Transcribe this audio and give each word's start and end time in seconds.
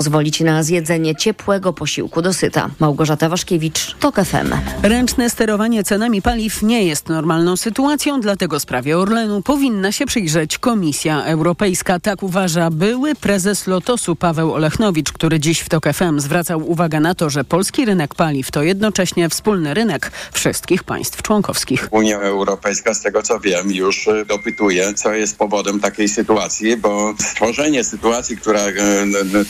pozwolić 0.00 0.40
na 0.40 0.62
zjedzenie 0.62 1.16
ciepłego 1.16 1.72
posiłku 1.72 2.22
dosyta. 2.22 2.70
Małgorzata 2.78 3.28
Waszkiewicz, 3.28 3.96
TOK 4.00 4.16
FM. 4.16 4.52
Ręczne 4.82 5.30
sterowanie 5.30 5.84
cenami 5.84 6.22
paliw 6.22 6.62
nie 6.62 6.84
jest 6.84 7.08
normalną 7.08 7.56
sytuacją, 7.56 8.20
dlatego 8.20 8.60
sprawie 8.60 8.98
Orlenu 8.98 9.42
powinna 9.42 9.92
się 9.92 10.06
przyjrzeć 10.06 10.58
Komisja 10.58 11.24
Europejska. 11.24 12.00
Tak 12.00 12.22
uważa 12.22 12.70
były 12.70 13.14
prezes 13.14 13.66
Lotosu 13.66 14.16
Paweł 14.16 14.52
Olechnowicz, 14.52 15.12
który 15.12 15.40
dziś 15.40 15.60
w 15.60 15.68
TOK 15.68 15.84
FM 15.92 16.20
zwracał 16.20 16.70
uwagę 16.70 17.00
na 17.00 17.14
to, 17.14 17.30
że 17.30 17.44
polski 17.44 17.84
rynek 17.84 18.14
paliw 18.14 18.50
to 18.50 18.62
jednocześnie 18.62 19.28
wspólny 19.28 19.74
rynek 19.74 20.12
wszystkich 20.32 20.84
państw 20.84 21.22
członkowskich. 21.22 21.88
Unia 21.90 22.20
Europejska, 22.20 22.94
z 22.94 23.02
tego 23.02 23.22
co 23.22 23.40
wiem, 23.40 23.72
już 23.72 24.08
e, 24.08 24.24
dopytuje, 24.24 24.94
co 24.94 25.12
jest 25.12 25.38
powodem 25.38 25.80
takiej 25.80 26.08
sytuacji, 26.08 26.76
bo 26.76 27.14
stworzenie 27.18 27.84
sytuacji, 27.84 28.36
która 28.36 28.60
e, 28.60 28.74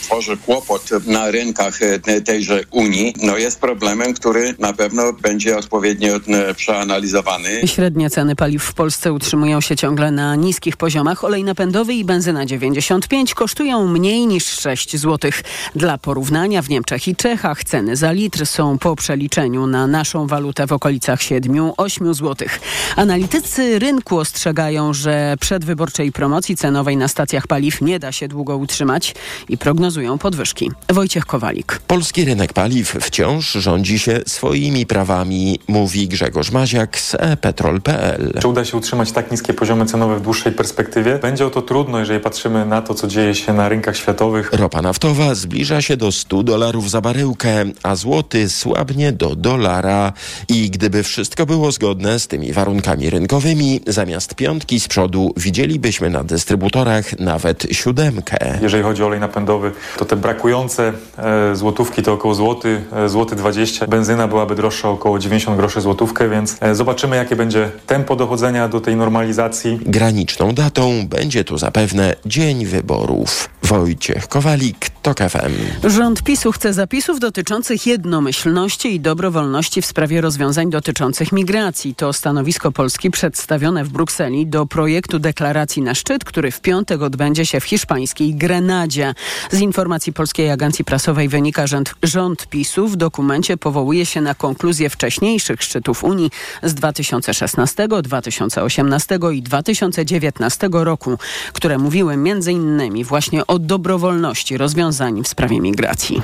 tworzy 0.03 0.40
kłopot 0.45 0.89
na 1.07 1.31
rynkach 1.31 1.81
e, 1.81 2.21
tejże 2.21 2.61
Unii, 2.71 3.13
no 3.23 3.37
jest 3.37 3.59
problemem, 3.59 4.13
który 4.13 4.55
na 4.59 4.73
pewno 4.73 5.13
będzie 5.13 5.57
odpowiednio 5.57 6.13
przeanalizowany. 6.55 7.67
Średnie 7.67 8.09
ceny 8.09 8.35
paliw 8.35 8.63
w 8.63 8.73
Polsce 8.73 9.13
utrzymują 9.13 9.61
się 9.61 9.75
ciągle 9.75 10.11
na 10.11 10.35
niskich 10.35 10.77
poziomach. 10.77 11.23
Olej 11.23 11.43
napędowy 11.43 11.93
i 11.93 12.05
benzyna 12.05 12.45
95 12.45 13.33
kosztują 13.33 13.87
mniej 13.87 14.27
niż 14.27 14.45
6 14.45 14.97
zł. 14.97 15.31
Dla 15.75 15.97
porównania 15.97 16.61
w 16.61 16.69
Niemczech 16.69 17.07
i 17.07 17.15
Czechach 17.15 17.63
ceny 17.63 17.95
za 17.95 18.11
litr 18.11 18.45
są 18.45 18.77
po 18.77 18.95
przeliczeniu 18.95 19.67
na 19.67 19.87
naszą 19.87 20.27
walutę 20.27 20.67
w 20.67 20.71
okolicach 20.71 21.19
7-8 21.19 22.13
zł. 22.13 22.47
Analitycy 22.95 23.79
rynku 23.79 24.17
ostrzegają, 24.17 24.93
że 24.93 25.35
przedwyborczej 25.39 26.11
promocji 26.11 26.57
cenowej 26.57 26.97
na 26.97 27.07
stacjach 27.07 27.47
paliw 27.47 27.81
nie 27.81 27.99
da 27.99 28.11
się 28.11 28.27
długo 28.27 28.57
utrzymać 28.57 29.15
i 29.49 29.57
prognozują 29.57 30.17
podwyżki. 30.31 30.71
Wojciech 30.89 31.25
Kowalik. 31.25 31.79
Polski 31.87 32.25
rynek 32.25 32.53
paliw 32.53 32.89
wciąż 33.01 33.51
rządzi 33.51 33.99
się 33.99 34.19
swoimi 34.27 34.85
prawami, 34.85 35.59
mówi 35.67 36.07
Grzegorz 36.07 36.51
Maziak 36.51 36.99
z 36.99 37.15
ePetrol.pl. 37.19 38.33
Czy 38.41 38.47
uda 38.47 38.65
się 38.65 38.77
utrzymać 38.77 39.11
tak 39.11 39.31
niskie 39.31 39.53
poziomy 39.53 39.85
cenowe 39.85 40.15
w 40.15 40.21
dłuższej 40.21 40.51
perspektywie? 40.51 41.19
Będzie 41.19 41.45
o 41.45 41.49
to 41.49 41.61
trudno, 41.61 41.99
jeżeli 41.99 42.19
patrzymy 42.19 42.65
na 42.65 42.81
to, 42.81 42.93
co 42.93 43.07
dzieje 43.07 43.35
się 43.35 43.53
na 43.53 43.69
rynkach 43.69 43.97
światowych. 43.97 44.53
Ropa 44.53 44.81
naftowa 44.81 45.35
zbliża 45.35 45.81
się 45.81 45.97
do 45.97 46.11
100 46.11 46.43
dolarów 46.43 46.89
za 46.89 47.01
baryłkę, 47.01 47.65
a 47.83 47.95
złoty 47.95 48.49
słabnie 48.49 49.11
do 49.11 49.35
dolara. 49.35 50.13
I 50.49 50.69
gdyby 50.69 51.03
wszystko 51.03 51.45
było 51.45 51.71
zgodne 51.71 52.19
z 52.19 52.27
tymi 52.27 52.53
warunkami 52.53 53.09
rynkowymi, 53.09 53.81
zamiast 53.87 54.35
piątki 54.35 54.79
z 54.79 54.87
przodu 54.87 55.33
widzielibyśmy 55.37 56.09
na 56.09 56.23
dystrybutorach 56.23 57.19
nawet 57.19 57.67
siódemkę. 57.71 58.59
Jeżeli 58.61 58.83
chodzi 58.83 59.03
o 59.03 59.05
olej 59.05 59.19
napędowy, 59.19 59.71
to 59.97 60.05
te 60.05 60.20
brakujące 60.21 60.93
e, 61.17 61.55
złotówki 61.55 62.03
to 62.03 62.13
około 62.13 62.35
złoty, 62.35 62.83
e, 62.93 63.09
złoty 63.09 63.35
20. 63.35 63.87
Benzyna 63.87 64.27
byłaby 64.27 64.55
droższa 64.55 64.89
około 64.89 65.19
90 65.19 65.57
groszy 65.57 65.81
złotówkę, 65.81 66.29
więc 66.29 66.57
e, 66.61 66.75
zobaczymy 66.75 67.15
jakie 67.15 67.35
będzie 67.35 67.71
tempo 67.87 68.15
dochodzenia 68.15 68.67
do 68.67 68.81
tej 68.81 68.95
normalizacji. 68.95 69.79
Graniczną 69.85 70.53
datą 70.53 71.07
będzie 71.07 71.43
tu 71.43 71.57
zapewne 71.57 72.15
dzień 72.25 72.65
wyborów. 72.65 73.49
Wojciech 73.63 74.27
Kowalik, 74.27 74.89
TOK 75.01 75.17
FM. 75.17 75.89
Rząd 75.89 76.23
PiSu 76.23 76.51
chce 76.51 76.73
zapisów 76.73 77.19
dotyczących 77.19 77.87
jednomyślności 77.87 78.95
i 78.95 78.99
dobrowolności 78.99 79.81
w 79.81 79.85
sprawie 79.85 80.21
rozwiązań 80.21 80.69
dotyczących 80.69 81.31
migracji. 81.31 81.95
To 81.95 82.13
stanowisko 82.13 82.71
Polski 82.71 83.11
przedstawione 83.11 83.83
w 83.83 83.89
Brukseli 83.89 84.47
do 84.47 84.65
projektu 84.65 85.19
deklaracji 85.19 85.81
na 85.81 85.95
szczyt, 85.95 86.23
który 86.23 86.51
w 86.51 86.61
piątek 86.61 87.01
odbędzie 87.01 87.45
się 87.45 87.59
w 87.59 87.63
hiszpańskiej 87.63 88.35
Grenadzie. 88.35 89.13
Z 89.51 89.59
informacji 89.59 90.10
Polskiej 90.13 90.51
Agencji 90.51 90.85
Prasowej 90.85 91.29
wynika, 91.29 91.67
że 91.67 91.81
rząd 92.03 92.47
PiSu 92.47 92.87
w 92.87 92.95
dokumencie 92.95 93.57
powołuje 93.57 94.05
się 94.05 94.21
na 94.21 94.35
konkluzje 94.35 94.89
wcześniejszych 94.89 95.63
szczytów 95.63 96.03
Unii 96.03 96.31
z 96.63 96.73
2016, 96.73 97.87
2018 98.03 99.19
i 99.33 99.41
2019 99.41 100.69
roku, 100.71 101.17
które 101.53 101.77
mówiły 101.77 102.13
m.in. 102.13 103.03
właśnie 103.03 103.47
o 103.47 103.59
dobrowolności 103.59 104.57
rozwiązań 104.57 105.23
w 105.23 105.27
sprawie 105.27 105.61
migracji. 105.61 106.21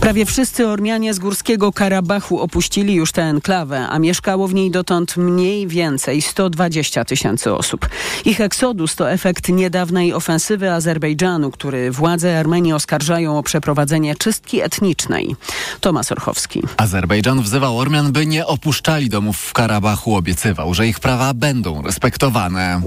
Prawie 0.00 0.26
wszyscy 0.26 0.68
Ormianie 0.68 1.14
z 1.14 1.18
Górskiego 1.18 1.72
Karabachu 1.72 2.40
opuścili 2.40 2.94
już 2.94 3.12
tę 3.12 3.22
enklawę, 3.22 3.86
a 3.88 3.98
mieszkało 3.98 4.48
w 4.48 4.54
niej 4.54 4.70
dotąd 4.70 5.16
mniej 5.16 5.66
więcej 5.66 6.22
120 6.22 7.04
tysięcy 7.04 7.54
osób. 7.54 7.88
Ich 8.24 8.40
eksodus 8.40 8.96
to 8.96 9.10
efekt 9.10 9.48
niedawnej 9.48 10.14
ofensywy 10.14 10.72
Azerbejdżanu, 10.72 11.50
który 11.50 11.90
władze 11.90 12.38
Armenii 12.38 12.72
oskarżają 12.72 13.38
o 13.38 13.42
przeprowadzenie 13.42 14.16
czystki 14.16 14.60
etnicznej. 14.60 15.36
Tomasz 15.80 16.12
Orchowski. 16.12 16.62
Azerbejdżan 16.76 17.42
wzywał 17.42 17.78
Ormian, 17.78 18.12
by 18.12 18.26
nie 18.26 18.46
opuszczali 18.46 19.08
domów 19.08 19.36
w 19.36 19.52
Karabachu. 19.52 20.16
Obiecywał, 20.16 20.74
że 20.74 20.86
ich 20.88 21.00
prawa 21.00 21.34
będą 21.34 21.82
respektowane. 21.82 22.80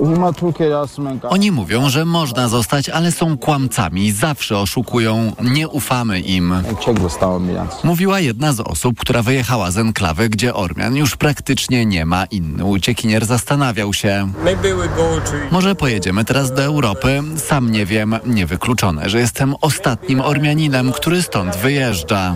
Oni 1.30 1.52
mówią, 1.52 1.90
że 1.90 2.06
można 2.06 2.48
zostać, 2.48 2.90
ale 2.90 3.12
są 3.12 3.38
kłamcami. 3.38 4.12
Zawsze 4.12 4.58
oszukują. 4.58 5.34
Nie 5.44 5.68
ufamy 5.68 6.20
im. 6.20 6.54
Mówiła 7.84 8.20
jedna 8.20 8.54
z 8.54 8.60
osób, 8.60 9.00
która 9.00 9.24
wyjechała 9.24 9.72
z 9.72 9.78
enklawy, 9.78 10.30
gdzie 10.30 10.54
Ormian 10.54 10.96
już 10.96 11.16
praktycznie 11.16 11.86
nie 11.86 12.06
ma. 12.06 12.26
Inny 12.26 12.66
uciekinier 12.66 13.26
zastanawiał 13.26 13.94
się. 13.94 14.32
Może 15.52 15.76
pojedziemy 15.76 16.26
teraz 16.26 16.54
do 16.54 16.64
Europy? 16.64 17.24
Sam 17.38 17.72
nie 17.72 17.86
wiem. 17.86 18.16
Niewykluczone, 18.26 19.10
że 19.10 19.20
jestem 19.20 19.56
ostatnim 19.62 20.22
Ormianinem, 20.22 20.92
który 20.92 21.22
stąd 21.22 21.56
wyjeżdża. 21.56 22.36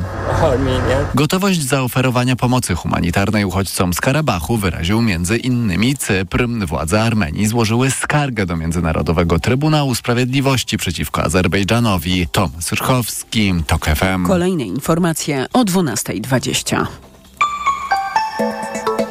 Gotowość 1.15 1.61
zaoferowania 1.61 2.35
pomocy 2.35 2.75
humanitarnej 2.75 3.45
uchodźcom 3.45 3.93
z 3.93 4.01
Karabachu 4.01 4.57
wyraził 4.57 5.01
między 5.01 5.37
innymi 5.37 5.97
Cypr. 5.97 6.47
Władze 6.67 7.03
Armenii 7.03 7.47
złożyły 7.47 7.91
skargę 7.91 8.45
do 8.45 8.55
Międzynarodowego 8.55 9.39
Trybunału 9.39 9.95
Sprawiedliwości 9.95 10.77
przeciwko 10.77 11.23
Azerbejdżanowi. 11.23 12.27
Tom 12.31 12.51
Syrchowski, 12.59 13.53
TOK 13.67 13.85
FM. 13.85 14.25
Kolejne 14.55 14.75
informacje 14.75 15.45
o 15.53 15.63
12.20. 15.63 16.85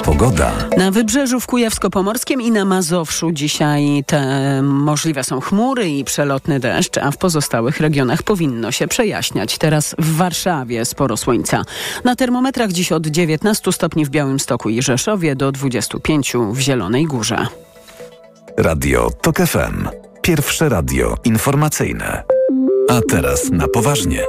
Pogoda. 0.05 0.53
Na 0.77 0.91
wybrzeżu 0.91 1.41
w 1.41 1.47
Kujawsko-Pomorskim 1.47 2.43
i 2.43 2.51
na 2.51 2.65
Mazowszu 2.65 3.33
dzisiaj 3.33 4.05
te 4.07 4.63
możliwe 4.63 5.25
są 5.25 5.41
chmury 5.41 5.89
i 5.91 6.05
przelotny 6.05 6.61
deszcz, 6.61 6.99
a 6.99 7.11
w 7.11 7.17
pozostałych 7.17 7.81
regionach 7.81 8.23
powinno 8.23 8.73
się 8.73 8.89
przejaśniać. 8.89 9.59
Teraz 9.59 9.95
w 9.99 10.17
Warszawie 10.17 10.85
sporo 10.85 11.17
słońca. 11.17 11.63
Na 12.05 12.17
termometrach 12.17 12.73
dziś 12.73 12.93
od 12.93 13.07
19 13.07 13.73
stopni 13.73 14.05
w 14.05 14.11
Białymstoku 14.11 14.71
i 14.71 14.83
Rzeszowie 14.83 15.37
do 15.37 15.53
25 15.53 16.33
w 16.53 16.59
Zielonej 16.61 17.05
Górze. 17.05 17.47
Radio 18.59 19.11
TOK 19.23 19.37
FM. 19.37 19.89
Pierwsze 20.23 20.69
radio 20.69 21.15
informacyjne. 21.25 22.23
A 22.91 23.01
teraz 23.09 23.51
na 23.51 23.69
poważnie. 23.69 24.21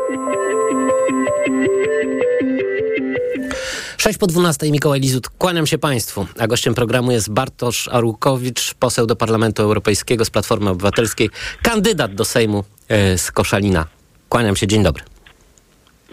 6 3.98 4.18
po 4.20 4.28
12 4.28 4.72
Mikołaj 4.72 5.00
Lizut, 5.00 5.30
kłaniam 5.30 5.68
się 5.68 5.78
Państwu, 5.78 6.28
a 6.40 6.48
gościem 6.48 6.76
programu 6.76 7.12
jest 7.12 7.30
Bartosz 7.30 7.88
Arłukowicz, 7.88 8.74
poseł 8.74 9.06
do 9.06 9.16
Parlamentu 9.16 9.64
Europejskiego 9.64 10.26
z 10.26 10.30
Platformy 10.30 10.70
Obywatelskiej, 10.70 11.30
kandydat 11.62 12.16
do 12.16 12.26
Sejmu 12.26 12.64
e, 12.90 13.18
z 13.18 13.32
Koszalina. 13.32 13.86
Kłaniam 14.30 14.56
się, 14.56 14.68
dzień 14.68 14.84
dobry. 14.84 15.04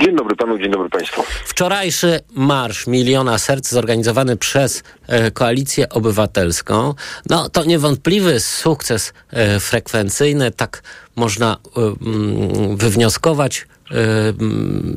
Dzień 0.01 0.17
dobry 0.17 0.37
panu, 0.37 0.59
dzień 0.59 0.71
dobry 0.71 0.91
państwu. 0.91 1.23
Wczorajszy 1.45 2.21
marsz 2.35 2.87
Miliona 2.87 3.39
Serc 3.39 3.71
zorganizowany 3.71 4.37
przez 4.37 4.83
e, 5.07 5.31
Koalicję 5.31 5.89
Obywatelską, 5.89 6.95
no 7.31 7.49
to 7.49 7.65
niewątpliwy 7.65 8.41
sukces 8.41 9.13
e, 9.31 9.61
frekwencyjny, 9.61 10.51
tak 10.51 10.83
można 11.17 11.57
e, 11.77 11.81
mm, 11.81 12.77
wywnioskować 12.77 13.67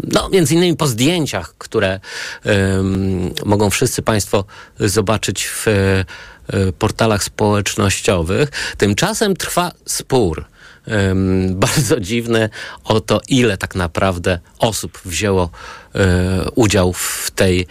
no, 0.03 0.29
między 0.29 0.55
innymi 0.55 0.77
po 0.77 0.87
zdjęciach, 0.87 1.53
które 1.57 1.99
mogą 3.45 3.69
wszyscy 3.69 4.01
Państwo 4.01 4.45
zobaczyć 4.79 5.47
w 5.47 5.67
um, 5.67 6.73
portalach 6.73 7.23
społecznościowych. 7.23 8.49
Tymczasem 8.77 9.35
trwa 9.35 9.71
spór. 9.85 10.45
Bardzo 11.49 11.99
dziwny 11.99 12.49
o 12.83 12.99
to, 12.99 13.21
ile 13.27 13.57
tak 13.57 13.75
naprawdę 13.75 14.39
osób 14.59 14.99
wzięło 15.05 15.49
udział 16.55 16.93
w 16.93 17.31
tej, 17.35 17.67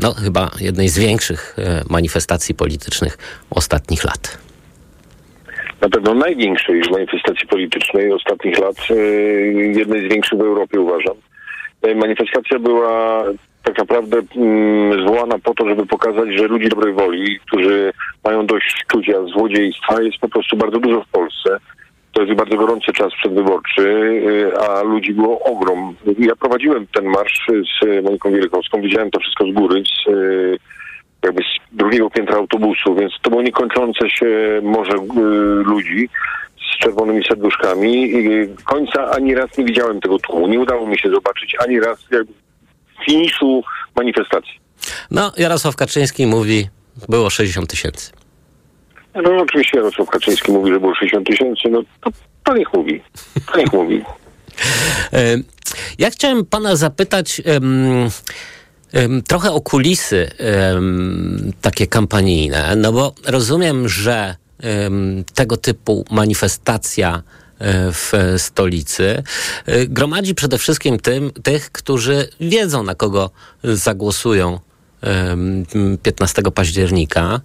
no 0.00 0.14
chyba 0.14 0.50
jednej 0.60 0.88
z 0.88 0.98
większych 0.98 1.56
manifestacji 1.88 2.54
politycznych 2.54 3.18
ostatnich 3.50 4.04
lat 4.04 4.38
na 5.80 5.88
pewno 5.88 6.14
największej 6.14 6.82
manifestacji 6.90 7.46
politycznej 7.48 8.12
ostatnich 8.12 8.58
lat, 8.58 8.76
e, 8.90 8.94
jednej 9.54 10.08
z 10.08 10.12
większych 10.12 10.38
w 10.38 10.42
Europie 10.42 10.80
uważam. 10.80 11.16
E, 11.82 11.94
manifestacja 11.94 12.58
była 12.58 13.24
tak 13.62 13.78
naprawdę 13.78 14.20
mm, 14.36 15.02
zwołana 15.06 15.38
po 15.38 15.54
to, 15.54 15.68
żeby 15.68 15.86
pokazać, 15.86 16.28
że 16.34 16.48
ludzi 16.48 16.68
dobrej 16.68 16.94
woli, 16.94 17.40
którzy 17.46 17.92
mają 18.24 18.46
dość 18.46 18.84
czucia 18.86 19.24
złodziejstwa, 19.24 20.02
jest 20.02 20.18
po 20.18 20.28
prostu 20.28 20.56
bardzo 20.56 20.78
dużo 20.78 21.02
w 21.02 21.08
Polsce. 21.08 21.58
To 22.12 22.22
jest 22.22 22.34
bardzo 22.34 22.56
gorący 22.56 22.92
czas 22.92 23.12
przedwyborczy, 23.14 23.82
y, 23.82 24.58
a 24.58 24.82
ludzi 24.82 25.14
było 25.14 25.40
ogrom. 25.40 25.94
Ja 26.18 26.36
prowadziłem 26.36 26.86
ten 26.86 27.04
marsz 27.04 27.46
z 27.48 28.04
Moniką 28.04 28.30
Wielkowską, 28.30 28.80
widziałem 28.80 29.10
to 29.10 29.20
wszystko 29.20 29.44
z 29.44 29.54
góry, 29.54 29.82
z, 29.84 30.08
y, 30.08 30.58
jakby 31.24 31.42
z 31.42 31.76
drugiego 31.76 32.10
piętra 32.10 32.36
autobusu, 32.36 32.94
więc 32.94 33.12
to 33.22 33.30
było 33.30 33.42
niekończące 33.42 34.10
się 34.10 34.26
morze 34.62 34.92
y, 34.92 35.20
ludzi 35.64 36.08
z 36.56 36.78
czerwonymi 36.82 37.24
serduszkami. 37.24 38.10
I 38.16 38.48
końca 38.64 39.10
ani 39.10 39.34
raz 39.34 39.58
nie 39.58 39.64
widziałem 39.64 40.00
tego 40.00 40.18
tłumu. 40.18 40.46
Nie 40.48 40.60
udało 40.60 40.86
mi 40.86 40.98
się 40.98 41.10
zobaczyć 41.10 41.56
ani 41.66 41.80
raz 41.80 41.98
jakby 42.10 42.32
finiszu 43.06 43.62
manifestacji. 43.96 44.52
No, 45.10 45.32
Jarosław 45.36 45.76
Kaczyński 45.76 46.26
mówi, 46.26 46.68
było 47.08 47.30
60 47.30 47.70
tysięcy. 47.70 48.12
No 49.14 49.36
oczywiście 49.42 49.78
Jarosław 49.78 50.08
Kaczyński 50.10 50.52
mówi, 50.52 50.72
że 50.72 50.80
było 50.80 50.94
60 50.94 51.26
tysięcy, 51.26 51.68
no 51.70 51.82
to, 52.00 52.10
to 52.44 52.56
niech 52.56 52.72
mówi. 52.72 53.02
To 53.52 53.58
niech 53.58 53.72
mówi. 53.72 54.04
E, 55.12 55.36
Ja 55.98 56.10
chciałem 56.10 56.46
pana 56.46 56.76
zapytać 56.76 57.42
em, 57.44 58.08
trochę 59.26 59.52
o 59.52 59.60
kulisy 59.60 60.30
takie 61.60 61.86
kampanijne, 61.86 62.76
no 62.76 62.92
bo 62.92 63.14
rozumiem, 63.26 63.88
że 63.88 64.36
tego 65.34 65.56
typu 65.56 66.04
manifestacja 66.10 67.22
e, 67.58 67.92
w 67.92 68.12
stolicy 68.38 69.22
e, 69.66 69.86
gromadzi 69.86 70.34
przede 70.34 70.58
wszystkim 70.58 70.98
tym, 70.98 71.30
tych, 71.42 71.72
którzy 71.72 72.28
wiedzą, 72.40 72.82
na 72.82 72.94
kogo 72.94 73.30
zagłosują 73.64 74.60
em, 75.00 75.66
15 76.02 76.42
października. 76.42 77.40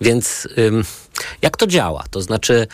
Więc 0.00 0.48
jak 1.42 1.56
to 1.56 1.66
działa? 1.66 2.04
To 2.10 2.22
znaczy, 2.22 2.66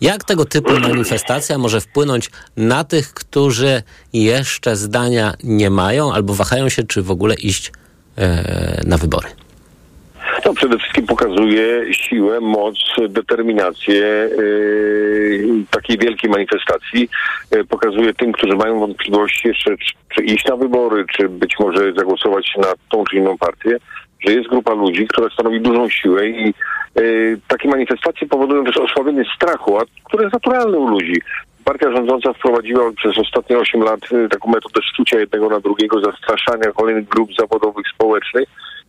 jak 0.00 0.24
tego 0.24 0.44
typu 0.44 0.80
manifestacja 0.80 1.58
może 1.58 1.80
wpłynąć 1.80 2.30
na 2.56 2.84
tych, 2.84 3.14
którzy 3.14 3.82
jeszcze 4.12 4.76
zdania 4.76 5.34
nie 5.44 5.70
mają 5.70 6.12
albo 6.12 6.34
wahają 6.34 6.68
się, 6.68 6.82
czy 6.82 7.02
w 7.02 7.10
ogóle 7.10 7.34
iść 7.34 7.72
e, 8.16 8.82
na 8.86 8.98
wybory? 8.98 9.28
To 10.42 10.54
przede 10.54 10.78
wszystkim 10.78 11.06
pokazuje 11.06 11.94
siłę, 11.94 12.40
moc, 12.40 12.76
determinację 13.08 14.28
yy, 14.38 15.64
takiej 15.70 15.98
wielkiej 15.98 16.30
manifestacji. 16.30 17.08
Yy, 17.50 17.64
pokazuje 17.64 18.14
tym, 18.14 18.32
którzy 18.32 18.56
mają 18.56 18.78
wątpliwości 18.80 19.48
jeszcze, 19.48 19.76
czy, 19.76 19.92
czy 20.08 20.22
iść 20.22 20.44
na 20.44 20.56
wybory, 20.56 21.04
czy 21.16 21.28
być 21.28 21.54
może 21.60 21.92
zagłosować 21.92 22.52
na 22.56 22.72
tą 22.90 23.04
czy 23.04 23.16
inną 23.16 23.38
partię, 23.38 23.76
że 24.20 24.32
jest 24.32 24.48
grupa 24.48 24.74
ludzi, 24.74 25.06
która 25.06 25.30
stanowi 25.30 25.60
dużą 25.60 25.88
siłę 25.88 26.28
i 26.28 26.54
yy, 26.96 27.38
takie 27.48 27.68
manifestacje 27.68 28.28
powodują 28.28 28.64
też 28.64 28.76
osłabienie 28.76 29.24
strachu, 29.36 29.78
a, 29.78 29.82
które 30.04 30.22
jest 30.22 30.34
naturalne 30.34 30.78
u 30.78 30.88
ludzi. 30.88 31.22
Partia 31.64 31.92
rządząca 31.92 32.32
wprowadziła 32.32 32.92
przez 32.92 33.18
ostatnie 33.18 33.58
8 33.58 33.80
lat 33.82 34.12
y, 34.12 34.28
taką 34.28 34.50
metodę 34.50 34.80
szczucia 34.82 35.18
jednego 35.18 35.48
na 35.48 35.60
drugiego, 35.60 36.00
zastraszania 36.00 36.72
kolejnych 36.72 37.08
grup 37.08 37.30
zawodowych, 37.38 37.86
społecznych. 37.94 38.48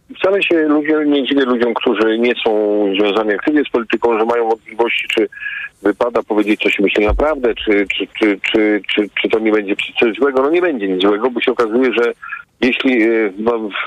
I 0.10 0.16
Wcale 0.16 0.44
się 0.44 0.68
ludzie, 0.68 1.04
nie 1.06 1.24
dziwię 1.24 1.46
ludziom, 1.46 1.74
którzy 1.74 2.20
nie 2.20 2.34
są 2.44 2.84
związani 3.00 3.34
aktywnie 3.34 3.64
z 3.64 3.70
polityką, 3.70 4.20
że 4.20 4.26
mają 4.26 4.50
wątpliwości, 4.50 5.08
czy 5.08 5.28
wypada 5.82 6.24
powiedzieć 6.24 6.62
coś 6.62 6.80
myśli 6.80 7.06
naprawdę, 7.06 7.56
czy, 7.56 7.86
czy, 7.98 8.08
czy, 8.20 8.40
czy, 8.52 8.82
czy, 8.96 9.10
czy 9.22 9.30
to 9.30 9.40
nie 9.40 9.52
będzie 9.52 9.76
coś 10.00 10.16
złego. 10.16 10.42
No 10.42 10.50
nie 10.50 10.62
będzie 10.62 10.88
nic 10.88 11.02
złego, 11.02 11.32
bo 11.32 11.42
się 11.42 11.52
okazuje, 11.52 11.94
że 11.94 12.14
jeśli 12.62 13.04
e, 13.04 13.30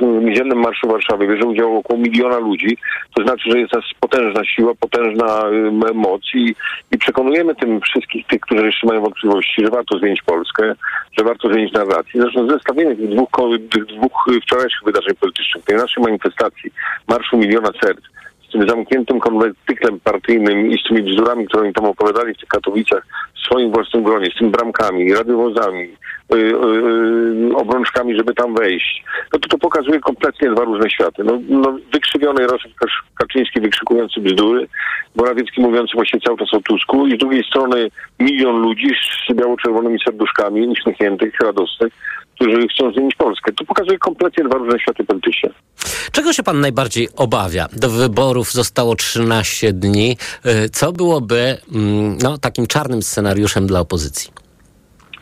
w 0.00 0.24
niedzielnym 0.24 0.58
Marszu 0.58 0.88
w 0.88 0.90
Warszawie 0.90 1.28
bierze 1.28 1.46
udział 1.46 1.76
około 1.76 1.98
miliona 1.98 2.38
ludzi, 2.38 2.76
to 3.14 3.22
znaczy, 3.22 3.50
że 3.50 3.58
jest 3.58 3.72
nas 3.72 3.84
potężna 4.00 4.44
siła, 4.44 4.74
potężna 4.74 5.48
y, 5.90 5.94
moc 5.94 6.22
i, 6.34 6.54
i 6.92 6.98
przekonujemy 6.98 7.54
tym 7.54 7.80
wszystkich 7.80 8.26
tych, 8.26 8.40
którzy 8.40 8.66
jeszcze 8.66 8.86
mają 8.86 9.00
wątpliwości, 9.00 9.64
że 9.64 9.70
warto 9.70 9.98
zmienić 9.98 10.22
Polskę, 10.22 10.74
że 11.18 11.24
warto 11.24 11.48
zmienić 11.48 11.72
narrację. 11.72 12.20
Zresztą 12.22 12.48
zestawienie 12.48 12.96
tych 12.96 13.08
dwóch, 13.08 13.30
dwóch 13.98 14.26
wczorajszych 14.42 14.84
wydarzeń 14.84 15.14
politycznych, 15.20 15.64
tej 15.64 15.76
naszej 15.76 16.04
manifestacji, 16.04 16.70
Marszu 17.08 17.36
Miliona 17.36 17.70
Serc, 17.82 18.00
tym 18.52 18.68
zamkniętym 18.68 19.20
konwentyklem 19.20 20.00
partyjnym 20.00 20.70
i 20.70 20.78
z 20.78 20.88
tymi 20.88 21.02
bzdurami, 21.02 21.46
które 21.46 21.62
oni 21.62 21.72
tam 21.72 21.84
opowiadali 21.84 22.34
w 22.34 22.38
tych 22.38 22.48
Katowicach 22.48 23.06
w 23.34 23.38
swoim 23.38 23.72
własnym 23.72 24.02
gronie, 24.02 24.30
z 24.30 24.38
tymi 24.38 24.50
bramkami, 24.50 25.14
radiowozami, 25.14 25.82
y, 25.82 26.36
y, 26.36 26.40
y, 27.50 27.56
obrączkami, 27.56 28.16
żeby 28.16 28.34
tam 28.34 28.54
wejść, 28.54 29.04
no 29.32 29.38
to 29.38 29.48
to 29.48 29.58
pokazuje 29.58 30.00
kompletnie 30.00 30.50
dwa 30.50 30.64
różne 30.64 30.90
światy. 30.90 31.24
No, 31.24 31.38
no 31.48 31.78
wykrzywiony 31.92 32.42
Jarosław 32.42 32.72
Kaczyński 33.18 33.60
wykrzykujący 33.60 34.20
bzdury, 34.20 34.68
Morawiecki 35.16 35.60
mówiący 35.60 35.92
właśnie 35.94 36.20
cały 36.20 36.38
czas 36.38 36.54
o 36.54 36.60
Tusku 36.60 37.06
i 37.06 37.16
z 37.16 37.18
drugiej 37.18 37.44
strony 37.44 37.90
milion 38.20 38.56
ludzi 38.56 38.88
z 39.30 39.34
biało-czerwonymi 39.34 39.98
serduszkami, 40.04 40.68
uśmiechniętych, 40.68 41.34
radosnych, 41.42 41.92
którzy 42.42 42.68
chcą 42.68 42.92
zmienić 42.92 43.14
Polskę. 43.14 43.52
To 43.52 43.64
pokazuje 43.64 43.98
kompletnie 43.98 44.44
dwa 44.44 44.58
różne 44.58 44.78
światy 44.78 45.04
polityczne. 45.04 45.50
Czego 46.12 46.32
się 46.32 46.42
pan 46.42 46.60
najbardziej 46.60 47.08
obawia? 47.16 47.66
Do 47.72 47.90
wyborów 47.90 48.52
zostało 48.52 48.94
13 48.94 49.72
dni. 49.72 50.16
E, 50.44 50.68
Co 50.68 50.92
byłoby 50.92 51.56
mm, 51.74 52.18
no, 52.22 52.38
takim 52.38 52.66
czarnym 52.66 53.02
scenariuszem 53.02 53.66
dla 53.66 53.80
opozycji? 53.80 54.30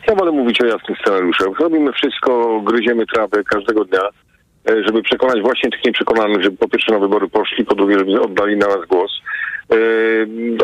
Ja 0.07 0.15
wolę 0.15 0.31
mówić 0.31 0.61
o 0.61 0.65
jasnych 0.65 0.97
scenariuszach. 0.97 1.47
Robimy 1.59 1.91
wszystko, 1.93 2.61
gryziemy 2.61 3.05
trawę 3.05 3.43
każdego 3.43 3.85
dnia, 3.85 4.01
e, 4.69 4.83
żeby 4.87 5.01
przekonać 5.01 5.41
właśnie 5.41 5.69
tych 5.69 5.85
nieprzekonanych, 5.85 6.43
żeby 6.43 6.57
po 6.57 6.69
pierwsze 6.69 6.93
na 6.93 6.99
wybory 6.99 7.29
poszli, 7.29 7.65
po 7.65 7.75
drugie, 7.75 7.99
żeby 7.99 8.21
oddali 8.21 8.57
na 8.57 8.67
nas 8.67 8.87
głos. 8.89 9.11
E, 9.71 9.75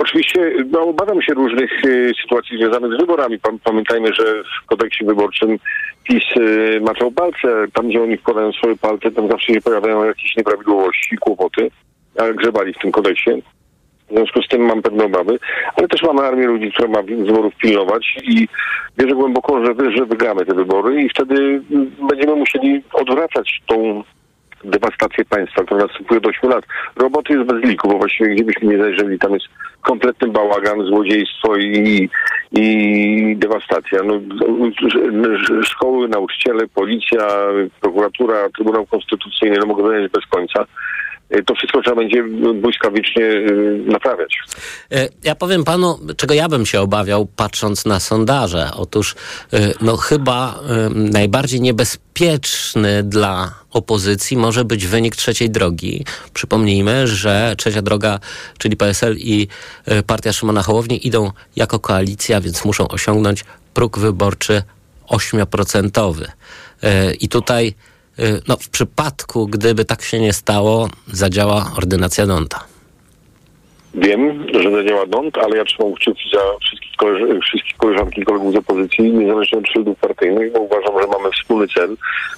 oczywiście 0.02 0.54
no, 0.72 0.82
obawiam 0.82 1.22
się 1.22 1.34
różnych 1.34 1.72
e, 1.86 2.12
sytuacji 2.22 2.58
związanych 2.58 2.94
z 2.94 2.98
wyborami. 2.98 3.40
Pam- 3.40 3.60
Pamiętajmy, 3.64 4.14
że 4.14 4.44
w 4.44 4.66
kodeksie 4.66 5.06
wyborczym 5.06 5.58
PiS 6.04 6.24
e, 6.36 6.80
maczał 6.80 7.12
palce. 7.12 7.66
Tam, 7.74 7.88
gdzie 7.88 8.04
oni 8.04 8.18
wkładają 8.18 8.52
swoje 8.52 8.76
palce, 8.76 9.12
tam 9.12 9.30
zawsze 9.30 9.54
się 9.54 9.62
pojawiają 9.62 10.04
jakieś 10.04 10.36
nieprawidłowości, 10.38 11.18
kłopoty. 11.18 11.72
Ale 12.18 12.34
grzebali 12.34 12.74
w 12.74 12.78
tym 12.78 12.92
kodeksie. 12.92 13.32
W 14.10 14.14
związku 14.14 14.42
z 14.42 14.48
tym 14.48 14.62
mam 14.62 14.82
pewne 14.82 15.04
obawy, 15.04 15.40
ale 15.76 15.88
też 15.88 16.04
mamy 16.04 16.22
armię 16.22 16.46
ludzi, 16.48 16.72
która 16.72 16.88
ma 16.88 17.02
wyborów 17.02 17.56
pilnować 17.56 18.18
i 18.24 18.48
wierzę 18.98 19.16
głęboko, 19.16 19.66
że, 19.66 19.92
że 19.98 20.06
wygramy 20.06 20.46
te 20.46 20.56
wybory 20.56 21.02
i 21.02 21.10
wtedy 21.10 21.62
będziemy 22.10 22.36
musieli 22.36 22.84
odwracać 22.94 23.62
tą 23.66 24.04
dewastację 24.64 25.26
państwa, 25.26 25.64
która 25.64 25.86
następuje 25.86 26.20
do 26.22 26.30
8 26.30 26.50
lat. 26.50 26.66
Roboty 26.96 27.34
jest 27.34 27.46
bez 27.46 27.64
liku, 27.64 27.88
bo 27.88 27.98
właściwie 27.98 28.30
gdzie 28.30 28.44
byśmy 28.44 28.68
nie 28.68 28.78
zajrzeli, 28.78 29.20
tam 29.20 29.34
jest 29.34 29.46
kompletny 29.82 30.28
bałagan, 30.28 30.86
złodziejstwo 30.86 31.58
i, 31.58 32.10
i 32.52 33.36
dewastacja. 33.38 34.00
No, 34.04 34.14
sz- 34.16 35.66
szkoły, 35.68 36.08
nauczyciele, 36.08 36.68
policja, 36.68 37.28
prokuratura, 37.82 38.50
Trybunał 38.56 38.86
Konstytucyjny, 38.86 39.58
no 39.60 39.66
mogę 39.66 39.84
wymieniać 39.84 40.12
bez 40.12 40.26
końca. 40.26 40.66
To 41.46 41.56
wszystko 41.56 41.82
trzeba 41.82 41.96
będzie 41.96 42.24
błyskawicznie 42.54 43.24
y, 43.24 43.84
naprawiać. 43.86 44.38
E, 44.92 45.10
Ja 45.24 45.36
powiem 45.36 45.64
panu, 45.64 46.00
czego 46.18 46.34
ja 46.34 46.50
bym 46.50 46.66
się 46.66 46.82
obawiał, 46.82 47.28
patrząc 47.36 47.86
na 47.86 48.00
sondaże. 48.00 48.70
Otóż, 48.76 49.16
e, 49.54 49.74
no 49.82 49.98
chyba 49.98 50.60
najbardziej 50.90 51.62
niebezpieczny 51.62 53.04
dla 53.04 53.52
opozycji 53.72 54.38
może 54.38 54.66
być 54.66 54.88
wynik 54.88 55.16
trzeciej 55.16 55.50
drogi. 55.50 56.06
Przypomnijmy, 56.34 57.08
że 57.08 57.56
trzecia 57.58 57.82
droga, 57.82 58.20
czyli 58.58 58.78
PSL 58.78 59.16
i 59.18 59.48
partia 60.08 60.34
Szymona 60.34 60.64
Hołowni 60.64 61.08
idą 61.08 61.32
jako 61.56 61.80
koalicja, 61.80 62.42
więc 62.42 62.66
muszą 62.66 62.88
osiągnąć 62.88 63.46
próg 63.74 64.00
wyborczy 64.00 64.64
8%. 65.10 66.28
E, 66.84 67.14
I 67.14 67.30
tutaj, 67.30 67.74
no, 68.48 68.58
w 68.58 68.70
przypadku, 68.70 69.48
gdyby 69.48 69.86
tak 69.86 70.02
się 70.02 70.20
nie 70.20 70.34
stało, 70.34 70.90
zadziała 71.08 71.72
ordynacja 71.78 72.28
Donta. 72.28 72.64
Wiem, 73.94 74.46
że 74.54 74.72
zadziała 74.72 75.06
DONT, 75.06 75.38
ale 75.38 75.58
ja 75.58 75.66
trzymam 75.66 75.94
kciuki 75.94 76.30
za 76.34 76.40
wszystkich, 76.62 76.92
koleż- 76.98 77.42
wszystkich 77.42 77.78
koleżanki 77.78 78.22
i 78.22 78.26
kolegów 78.26 78.54
z 78.54 78.56
opozycji, 78.56 79.14
niezależnie 79.14 79.58
od 79.58 79.68
szyldów 79.68 80.00
partyjnych, 80.00 80.54
bo 80.54 80.60
uważam, 80.60 81.02
że 81.02 81.08
mamy 81.08 81.32
wspólny 81.32 81.68
cel. 81.68 81.98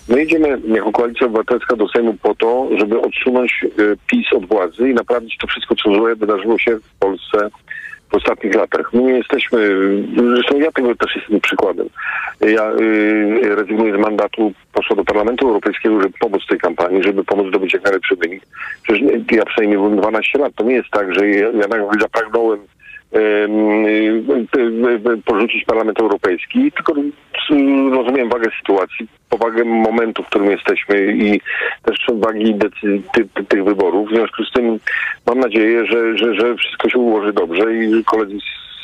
My 0.09 0.23
idziemy 0.23 0.61
jako 0.67 0.91
Koalicja 0.91 1.27
Obywatelska 1.27 1.75
do 1.75 1.87
Sejmu 1.87 2.13
po 2.21 2.35
to, 2.35 2.67
żeby 2.77 3.01
odsunąć 3.01 3.65
e, 3.65 3.67
PiS 4.07 4.33
od 4.33 4.45
władzy 4.45 4.89
i 4.89 4.93
naprawić 4.93 5.37
to 5.37 5.47
wszystko, 5.47 5.75
co 5.75 5.95
złe 5.95 6.15
wydarzyło 6.15 6.59
się 6.59 6.75
w 6.75 6.99
Polsce 6.99 7.49
w 8.09 8.15
ostatnich 8.15 8.55
latach. 8.55 8.93
My 8.93 9.01
nie 9.03 9.13
jesteśmy, 9.13 9.59
zresztą 10.17 10.59
ja 10.59 10.71
tego 10.71 10.95
też 10.95 11.15
jestem 11.15 11.41
przykładem. 11.41 11.89
Ja 12.41 12.71
y, 12.71 13.55
rezygnuję 13.55 13.93
z 13.95 13.99
mandatu 13.99 14.53
posła 14.73 14.95
do 14.95 15.03
Parlamentu 15.03 15.47
Europejskiego, 15.47 16.01
żeby 16.01 16.13
pomóc 16.19 16.41
tej 16.49 16.59
kampanii, 16.59 17.03
żeby 17.03 17.23
pomóc 17.23 17.47
zdobyć 17.47 17.73
jak 17.73 17.83
najlepszy 17.83 18.15
wynik. 18.15 18.43
Przecież 18.83 19.07
ja 19.31 19.45
przynajmniej 19.45 19.77
byłem 19.77 19.97
12 19.97 20.39
lat. 20.39 20.53
To 20.55 20.63
nie 20.63 20.75
jest 20.75 20.89
tak, 20.89 21.13
że 21.13 21.27
ja, 21.29 21.47
ja 21.47 21.67
nagle 21.67 21.89
zapragnąłem 22.01 22.59
em, 22.59 22.67
porzucić 25.25 25.65
Parlament 25.65 25.99
Europejski, 25.99 26.71
tylko 26.71 26.93
mm, 27.51 27.93
rozumiem 27.93 28.29
wagę 28.29 28.49
sytuacji, 28.59 29.07
powagę 29.29 29.63
momentu, 29.63 30.23
w 30.23 30.27
którym 30.27 30.51
jesteśmy 30.51 31.13
i 31.13 31.41
też 31.83 31.97
wagi 32.13 32.55
decyzji 32.55 33.03
ty, 33.13 33.27
ty, 33.35 33.43
tych 33.43 33.63
wyborów. 33.63 34.09
W 34.09 34.13
związku 34.13 34.43
z 34.43 34.51
tym 34.51 34.79
mam 35.27 35.39
nadzieję, 35.39 35.85
że, 35.85 36.17
że, 36.17 36.35
że 36.35 36.55
wszystko 36.55 36.89
się 36.89 36.97
ułoży 36.97 37.33
dobrze 37.33 37.75
i 37.75 38.03
koledzy 38.03 38.37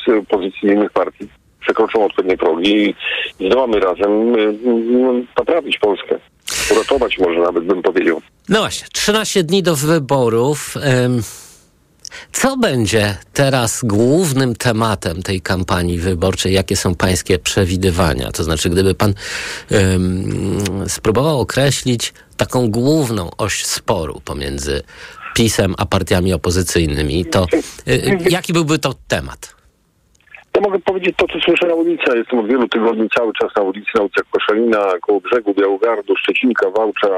z 0.06 0.08
opozycji 0.08 0.68
innych 0.68 0.90
partii 0.90 1.28
przekroczą 1.60 2.04
odpowiednie 2.04 2.36
progi 2.36 2.94
i 3.40 3.46
zdołamy 3.46 3.80
razem 3.80 4.34
y, 4.34 4.38
y, 4.38 5.26
naprawić 5.38 5.78
Polskę. 5.78 6.18
Uratować 6.72 7.18
może 7.18 7.40
nawet 7.40 7.64
bym 7.64 7.82
powiedział. 7.82 8.22
No 8.48 8.58
właśnie, 8.58 8.86
13 8.92 9.42
dni 9.42 9.62
do 9.62 9.76
wyborów. 9.76 10.74
Ym, 11.04 11.22
co 12.32 12.56
będzie 12.56 13.16
teraz 13.32 13.80
głównym 13.84 14.56
tematem 14.56 15.22
tej 15.22 15.40
kampanii 15.40 15.98
wyborczej? 15.98 16.54
Jakie 16.54 16.76
są 16.76 16.94
pańskie 16.94 17.38
przewidywania? 17.38 18.32
To 18.32 18.44
znaczy, 18.44 18.70
gdyby 18.70 18.94
pan 18.94 19.14
ym, 19.72 20.64
spróbował 20.88 21.40
określić 21.40 22.14
taką 22.36 22.70
główną 22.70 23.30
oś 23.38 23.64
sporu 23.64 24.20
pomiędzy 24.24 24.82
PiSem 25.34 25.74
a 25.78 25.86
partiami 25.86 26.32
opozycyjnymi, 26.32 27.24
to 27.24 27.46
y, 27.88 28.18
jaki 28.30 28.52
byłby 28.52 28.78
to 28.78 28.94
temat? 29.08 29.55
Ja 30.56 30.62
mogę 30.62 30.78
powiedzieć 30.78 31.16
to, 31.16 31.26
co 31.28 31.40
słyszę 31.40 31.66
na 31.66 31.74
ulicy. 31.74 32.04
Jestem 32.14 32.38
od 32.38 32.46
wielu 32.46 32.68
tygodni 32.68 33.08
cały 33.16 33.32
czas 33.32 33.56
na 33.56 33.62
ulicy, 33.62 33.90
na 33.94 34.00
ulicach 34.00 34.24
Koszalina, 34.30 34.78
koło 35.02 35.20
brzegu, 35.20 35.54
Białogardu, 35.54 36.16
Szczecinka, 36.16 36.70
Wałcza, 36.70 37.08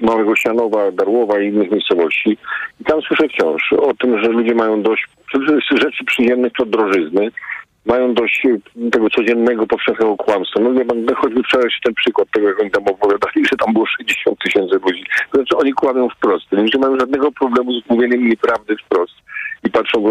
Małego 0.00 0.36
Sianowa, 0.36 0.92
Darłowa 0.92 1.40
i 1.40 1.46
innych 1.46 1.70
miejscowości. 1.70 2.36
I 2.80 2.84
tam 2.84 3.02
słyszę 3.02 3.28
wciąż 3.28 3.72
o 3.72 3.94
tym, 3.94 4.18
że 4.18 4.28
ludzie 4.28 4.54
mają 4.54 4.82
dość 4.82 5.06
rzeczy 5.70 6.04
przyjemnych 6.04 6.52
od 6.58 6.70
drożyzny, 6.70 7.30
mają 7.86 8.14
dość 8.14 8.46
tego 8.92 9.10
codziennego, 9.10 9.66
powszechnego 9.66 10.16
kłamstwa. 10.16 10.60
No 10.60 10.72
nie 10.72 10.84
mam 10.84 11.16
choćby 11.16 11.42
wczoraj 11.42 11.68
ten 11.84 11.94
przykład 11.94 12.28
tego, 12.32 12.48
jak 12.48 12.60
oni 12.60 12.70
tam 12.70 12.82
opowiadali, 12.88 13.46
że 13.46 13.56
tam 13.64 13.72
było 13.72 13.86
60 13.86 14.38
tysięcy 14.44 14.74
ludzi. 14.86 15.04
To 15.32 15.38
znaczy 15.38 15.56
oni 15.56 15.72
kłamią 15.72 16.08
wprost. 16.08 16.52
Ludzie 16.52 16.78
mają 16.78 16.98
żadnego 16.98 17.32
problemu 17.32 17.72
z 17.72 17.90
mówieniem 17.90 18.28
nieprawdy 18.28 18.76
wprost 18.76 19.14
i 19.64 19.70
patrzą, 19.70 20.04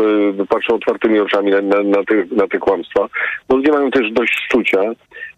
patrzą 0.49 0.75
otwartymi 0.75 1.19
oczami 1.19 1.51
na, 1.51 1.61
na, 1.61 1.83
na, 1.83 2.03
te, 2.03 2.15
na 2.31 2.47
te 2.47 2.57
kłamstwa. 2.59 3.07
No 3.49 3.57
ludzie 3.57 3.71
mają 3.71 3.91
też 3.91 4.11
dość 4.11 4.33
szczucia. 4.45 4.81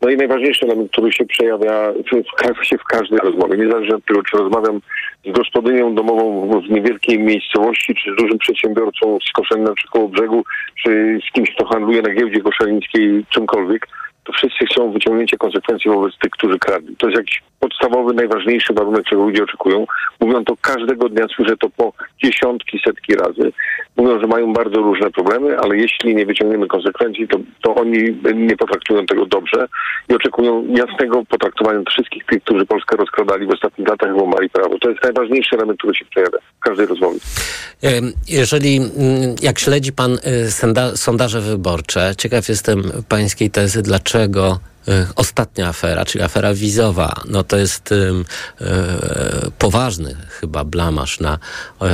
No 0.02 0.10
i 0.10 0.18
najważniejszy 0.18 0.66
element, 0.66 0.92
który 0.92 1.12
się 1.12 1.26
przejawia 1.26 1.92
w, 1.92 2.76
w, 2.76 2.82
w 2.82 2.84
każdej 2.84 3.20
rozmowie, 3.20 3.58
niezależnie 3.58 3.96
od 3.96 4.06
tego, 4.06 4.24
czy 4.24 4.38
rozmawiam 4.38 4.82
z 5.26 5.32
gospodynią 5.32 5.96
domową 5.96 6.50
w 6.62 6.70
niewielkiej 6.70 7.20
miejscowości, 7.20 7.96
czy 7.96 8.14
z 8.14 8.16
dużym 8.22 8.38
przedsiębiorcą 8.38 9.18
z 9.30 9.32
Koszalina 9.32 9.74
czy 9.82 9.88
koło 9.88 10.08
brzegu, 10.08 10.44
czy 10.84 11.20
z 11.30 11.34
kimś, 11.34 11.52
kto 11.56 11.66
handluje 11.66 12.02
na 12.02 12.14
giełdzie 12.14 12.42
koszalińskiej, 12.42 13.26
czymkolwiek, 13.30 13.88
to 14.24 14.34
wszyscy 14.34 14.66
chcą 14.66 14.92
wyciągnięcia 14.92 15.38
konsekwencji 15.38 15.92
wobec 15.92 16.14
tych, 16.22 16.32
którzy 16.32 16.60
kradli. 16.60 16.96
To 16.96 17.08
jest 17.08 17.18
jakiś 17.18 17.44
podstawowy, 17.60 18.14
najważniejszy 18.14 18.74
warunek, 18.74 19.06
czego 19.10 19.24
ludzie 19.24 19.44
oczekują. 19.44 19.86
Mówią 20.20 20.46
to 20.46 20.54
każdego 20.62 21.10
dnia, 21.10 21.26
słyszę 21.36 21.58
to 21.58 21.70
po 21.70 21.94
dziesiątki, 22.24 22.80
setki 22.86 23.16
razy. 23.16 23.52
Mówią, 23.98 24.20
że 24.20 24.28
mają 24.28 24.54
bardzo 24.54 24.82
różne 24.82 25.12
problemy, 25.12 25.60
ale 25.60 25.78
jeśli 25.78 26.16
nie 26.16 26.26
wyciągniemy 26.26 26.68
konsekwencji, 26.68 27.28
to, 27.28 27.40
to 27.62 27.76
oni 27.76 27.98
nie 28.36 28.58
potraktują 28.58 29.06
tego 29.06 29.26
dobrze 29.26 29.68
i 30.10 30.14
oczekują 30.14 30.68
jasnego 30.68 31.24
potraktowania 31.26 31.80
wszystkich 31.90 32.26
tych, 32.26 32.44
którzy 32.44 32.66
Polskę 32.66 32.98
rozkradali 32.98 33.48
w 33.48 33.52
ostatnich 33.52 33.88
latach 33.88 34.10
i 34.10 34.14
łamali 34.14 34.50
prawo. 34.50 34.80
To 34.80 34.90
jest 34.90 35.04
najważniejszy 35.04 35.56
element, 35.56 35.78
który 35.78 35.96
się 35.96 36.06
przejawia 36.06 36.38
w 36.60 36.60
każdej 36.60 36.86
rozmowie. 36.86 37.20
Jeżeli, 38.28 38.78
mm, 38.78 39.36
jak 39.42 39.60
śledzi 39.60 39.94
pan 39.94 40.12
y, 40.14 40.98
sondaże 40.98 41.42
wyborcze, 41.42 42.14
ciekaw 42.18 42.50
jestem 42.50 42.84
pańskiej 43.10 43.50
tezy, 43.50 43.82
dlaczego 43.82 44.11
y, 44.16 45.08
ostatnia 45.16 45.68
afera, 45.68 46.06
czyli 46.06 46.24
afera 46.24 46.54
wizowa, 46.54 47.14
no 47.30 47.44
to 47.44 47.58
jest 47.58 47.92
um, 47.92 48.26
poważny 49.58 50.16
chyba 50.40 50.64
blamasz 50.64 51.20
na 51.20 51.38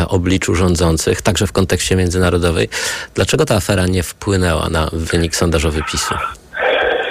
obliczu 0.07 0.55
rządzących, 0.55 1.21
także 1.21 1.47
w 1.47 1.51
kontekście 1.51 1.95
międzynarodowej. 1.95 2.69
Dlaczego 3.13 3.45
ta 3.45 3.55
afera 3.55 3.87
nie 3.87 4.03
wpłynęła 4.03 4.69
na 4.69 4.89
wynik 4.93 5.35
sondażowy 5.35 5.81
PiSu? 5.91 6.15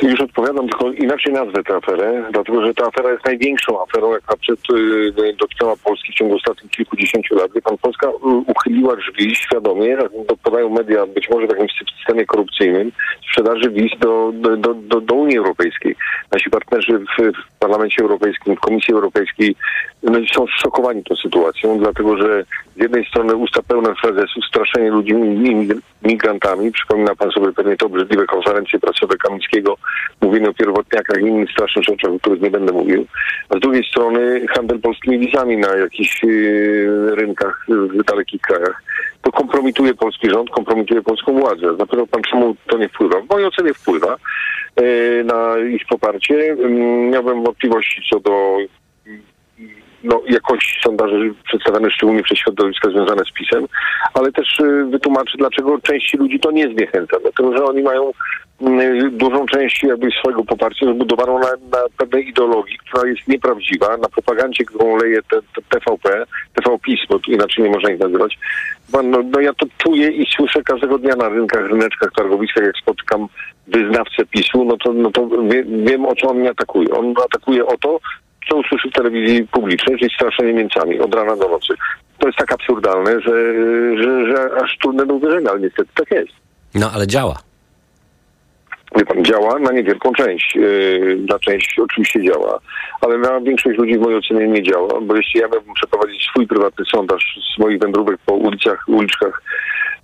Już 0.03 0.21
odpowiadam, 0.37 0.69
tylko 0.69 0.93
inaczej 0.93 1.33
nazwę 1.33 1.63
tę 1.63 1.75
aferę, 1.75 2.25
dlatego 2.33 2.67
że 2.67 2.75
ta 2.75 2.87
afera 2.87 3.13
jest 3.13 3.25
największą 3.25 3.83
aferą, 3.83 4.13
jaka 4.13 4.37
przed, 4.37 4.59
y, 4.71 5.37
dotknęła 5.41 5.75
Polski 5.85 6.13
w 6.13 6.15
ciągu 6.15 6.35
ostatnich 6.35 6.73
kilkudziesięciu 6.73 7.35
lat. 7.35 7.51
Pan, 7.65 7.79
Polska 7.79 8.11
uchyliła 8.47 8.97
drzwi 8.97 9.35
świadomie, 9.37 9.97
podają 10.43 10.71
media, 10.71 11.07
być 11.07 11.31
może 11.31 11.47
w 11.47 11.51
jakimś 11.51 11.73
systemie 11.97 12.27
korupcyjnym, 12.27 12.93
sprzedaży 13.29 13.71
wiz 13.71 13.93
do, 13.99 14.33
do, 14.35 14.75
do, 14.75 15.01
do 15.01 15.15
Unii 15.15 15.39
Europejskiej. 15.39 15.97
Nasi 16.33 16.51
partnerzy 16.51 16.99
w, 16.99 17.23
w 17.23 17.59
Parlamencie 17.59 18.03
Europejskim, 18.03 18.57
w 18.57 18.61
Komisji 18.61 18.95
Europejskiej 18.95 19.57
no, 20.03 20.19
są 20.35 20.47
szokowani 20.47 21.05
tą 21.05 21.17
sytuacją, 21.17 21.79
dlatego 21.79 22.17
że 22.17 22.45
z 22.77 22.81
jednej 22.81 23.05
strony 23.07 23.37
usta 23.37 23.63
pełne 23.63 23.95
frazesów, 23.95 24.45
straszenie 24.49 24.91
ludzi 24.91 25.15
migrantami. 26.03 26.73
Przypomina 26.73 27.15
pan 27.15 27.31
sobie 27.31 27.53
pewnie 27.53 27.77
te 27.77 27.87
obrzydliwe 27.87 28.27
konferencje 28.27 28.79
prasowe 28.79 29.17
Kamińskiego, 29.17 29.77
mówienie 30.27 30.49
o 30.49 30.55
pierwotniakach 30.55 31.23
i 31.23 31.27
innych 31.27 31.51
strasznych 31.51 31.85
rzeczach, 31.85 32.11
o 32.11 32.19
których 32.19 32.41
nie 32.41 32.51
będę 32.51 32.73
mówił. 32.73 33.07
A 33.49 33.57
z 33.57 33.61
drugiej 33.61 33.85
strony 33.85 34.47
handel 34.47 34.81
polskimi 34.81 35.19
wizami 35.19 35.57
na 35.57 35.77
jakichś 35.77 36.23
yy, 36.23 37.15
rynkach 37.15 37.67
w 37.69 38.05
dalekich 38.05 38.41
krajach. 38.41 38.83
To 39.23 39.33
kompromituje 39.33 39.95
polski 39.95 40.31
rząd, 40.31 40.51
kompromituje 40.51 41.03
polską 41.03 41.41
władzę. 41.41 41.77
Zapytał 41.79 42.07
pan, 42.07 42.23
czemu 42.23 42.57
to 42.67 42.79
nie 42.79 42.89
wpływa? 42.89 43.21
W 43.21 43.29
mojej 43.31 43.47
ocenie 43.47 43.75
wpływa 43.75 44.17
yy, 44.81 45.25
na 45.25 45.59
ich 45.59 45.87
poparcie. 45.87 46.35
Yy, 46.35 46.69
miałbym 47.11 47.45
wątpliwości 47.45 48.03
co 48.11 48.21
do 48.21 48.59
no, 50.07 50.23
jakości 50.29 50.81
sondaży 50.83 51.35
przedstawiane 51.45 51.91
szczególnie 51.91 52.23
przez 52.23 52.39
środowiska 52.39 52.91
związane 52.91 53.23
z 53.25 53.33
PiSem, 53.33 53.67
ale 54.15 54.33
też 54.33 54.61
y, 54.61 54.87
wytłumaczy, 54.91 55.39
dlaczego 55.39 55.79
części 55.81 56.17
ludzi 56.17 56.41
to 56.41 56.51
nie 56.51 56.69
zniechęca. 56.69 57.17
Dlatego, 57.23 57.57
że 57.57 57.65
oni 57.65 57.83
mają 57.83 58.11
y, 58.11 59.11
dużą 59.11 59.47
część 59.47 59.83
jakby 59.83 60.11
swojego 60.11 60.45
poparcia 60.45 60.87
zbudowaną 60.87 61.39
na, 61.39 61.51
na 61.51 61.85
pewnej 61.99 62.29
ideologii, 62.29 62.79
która 62.79 63.09
jest 63.09 63.29
nieprawdziwa, 63.29 63.97
na 63.97 64.09
propagandzie, 64.09 64.65
którą 64.65 64.97
leje 64.97 65.23
te, 65.23 65.41
te 65.43 65.79
TVP, 65.81 66.25
TVPiS, 66.55 67.01
bo 67.09 67.19
inaczej 67.29 67.65
nie 67.65 67.71
można 67.71 67.91
ich 67.91 68.01
nazywać. 68.01 68.39
No, 68.93 69.03
no 69.03 69.41
ja 69.41 69.55
to 69.55 69.67
czuję 69.79 70.09
i 70.09 70.27
słyszę 70.37 70.63
każdego 70.63 70.99
dnia 70.99 71.17
na 71.17 71.29
rynkach, 71.29 71.71
ryneczkach, 71.71 72.13
targowiskach, 72.17 72.65
jak 72.65 72.77
spotykam 72.83 73.27
wyznawcę 73.67 74.27
PiSu, 74.31 74.65
no 74.65 74.77
to, 74.77 74.93
no 74.93 75.11
to 75.11 75.29
wie, 75.29 75.65
wiem, 75.65 76.07
o 76.07 76.15
co 76.15 76.29
on 76.29 76.39
mnie 76.39 76.51
atakuje. 76.51 76.91
On 76.91 77.15
atakuje 77.25 77.67
o 77.67 77.77
to, 77.79 78.01
co 78.49 78.57
usłyszy 78.57 78.89
w 78.91 78.93
telewizji 78.93 79.49
publicznej, 79.49 79.99
czyli 79.99 80.15
straszenie 80.15 80.53
Niemcami 80.53 81.01
od 81.01 81.15
rana 81.15 81.37
do 81.37 81.49
nocy. 81.49 81.75
To 82.19 82.27
jest 82.27 82.39
tak 82.39 82.53
absurdalne, 82.53 83.21
że, 83.21 83.55
że, 84.03 84.37
że 84.37 84.51
aż 84.63 84.79
trudne 84.79 85.07
do 85.07 85.15
uwierzenia, 85.15 85.51
ale 85.51 85.61
niestety 85.61 85.91
tak 85.95 86.11
jest. 86.11 86.33
No, 86.75 86.91
ale 86.95 87.07
działa. 87.07 87.37
Wie 88.97 89.05
pan, 89.05 89.25
działa 89.25 89.59
na 89.59 89.73
niewielką 89.73 90.13
część. 90.13 90.57
Yy, 90.57 91.19
na 91.29 91.39
część 91.39 91.79
oczywiście 91.79 92.23
działa, 92.23 92.61
ale 93.01 93.19
na 93.19 93.41
większość 93.41 93.79
ludzi 93.79 93.99
w 93.99 94.01
mojej 94.01 94.19
ocenie 94.19 94.49
nie 94.49 94.63
działa, 94.63 95.01
bo 95.01 95.17
jeśli 95.17 95.41
ja 95.41 95.49
miałbym 95.49 95.75
przeprowadzić 95.75 96.25
swój 96.25 96.47
prywatny 96.47 96.85
sondaż 96.85 97.39
z 97.57 97.59
moich 97.59 97.79
wędrówek 97.79 98.17
po 98.27 98.35
ulicach, 98.35 98.85
uliczkach 98.89 99.43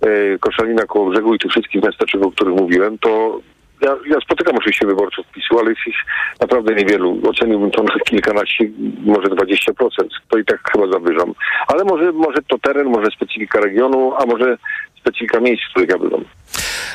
yy, 0.05 0.37
Koszalina, 0.39 0.85
koło 0.85 1.09
brzegu 1.09 1.35
i 1.35 1.39
tych 1.39 1.51
wszystkich 1.51 1.83
miasteczek, 1.83 2.25
o 2.25 2.31
których 2.31 2.55
mówiłem, 2.55 2.97
to 2.97 3.39
ja, 3.81 3.95
ja, 4.07 4.17
spotykam 4.25 4.55
oczywiście 4.55 4.87
wyborców 4.87 5.25
PiSu, 5.35 5.59
ale 5.59 5.69
jest 5.69 5.87
ich 5.87 5.95
naprawdę 6.39 6.75
niewielu. 6.75 7.21
Oceniłbym 7.29 7.71
to 7.71 7.83
na 7.83 7.99
kilkanaście, 8.05 8.69
może 9.05 9.27
20%. 9.27 9.71
To 10.29 10.37
i 10.37 10.45
tak 10.45 10.71
chyba 10.71 10.87
zawyżam. 10.87 11.33
Ale 11.67 11.83
może, 11.83 12.11
może 12.11 12.37
to 12.47 12.57
teren, 12.57 12.87
może 12.87 13.07
specyfika 13.15 13.59
regionu, 13.59 14.13
a 14.19 14.25
może 14.25 14.57
specyfika 14.99 15.39
miejsc, 15.39 15.63
w 15.63 15.69
których 15.69 15.89
ja 15.89 15.97
bywam. 15.97 16.25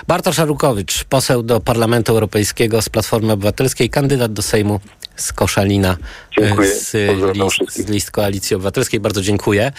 Bartosz 0.09 0.39
Arukowicz, 0.39 1.05
poseł 1.05 1.43
do 1.43 1.61
Parlamentu 1.61 2.13
Europejskiego 2.13 2.83
z 2.83 2.89
Platformy 2.89 3.33
Obywatelskiej, 3.33 3.91
kandydat 3.91 4.33
do 4.33 4.43
Sejmu 4.43 4.81
z 5.17 5.33
Koszalina 5.33 5.97
dziękuję. 6.39 6.69
z, 6.69 6.95
list, 7.35 7.73
z 7.73 7.91
list 7.91 8.11
Koalicji 8.11 8.57
Obywatelskiej. 8.57 9.01
Bardzo 9.01 9.23
dziękuję. 9.23 9.73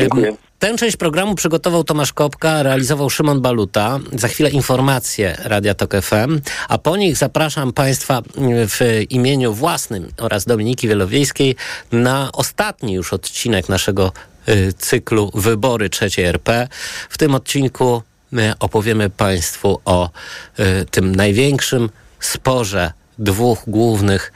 Dziękuję. 0.00 0.36
Tę 0.62 0.76
część 0.76 0.96
programu 0.96 1.34
przygotował 1.34 1.84
Tomasz 1.84 2.12
Kopka, 2.12 2.62
realizował 2.62 3.10
Szymon 3.10 3.40
Baluta. 3.40 3.98
Za 4.12 4.28
chwilę 4.28 4.50
informacje 4.50 5.36
Radia 5.44 5.74
Tok 5.74 5.94
FM, 6.02 6.40
a 6.68 6.78
po 6.78 6.96
nich 6.96 7.16
zapraszam 7.16 7.72
Państwa 7.72 8.22
w 8.68 9.02
imieniu 9.10 9.54
własnym 9.54 10.12
oraz 10.18 10.44
Dominiki 10.44 10.88
Wielowiejskiej 10.88 11.56
na 11.92 12.30
ostatni 12.32 12.92
już 12.92 13.12
odcinek 13.12 13.68
naszego 13.68 14.12
y, 14.48 14.72
cyklu 14.72 15.30
Wybory 15.34 15.90
trzeciej 15.90 16.24
RP. 16.24 16.68
W 17.08 17.18
tym 17.18 17.34
odcinku 17.34 18.02
my 18.32 18.54
opowiemy 18.60 19.10
Państwu 19.10 19.80
o 19.84 20.10
y, 20.58 20.84
tym 20.90 21.16
największym 21.16 21.90
sporze 22.20 22.92
dwóch 23.18 23.62
głównych 23.66 24.32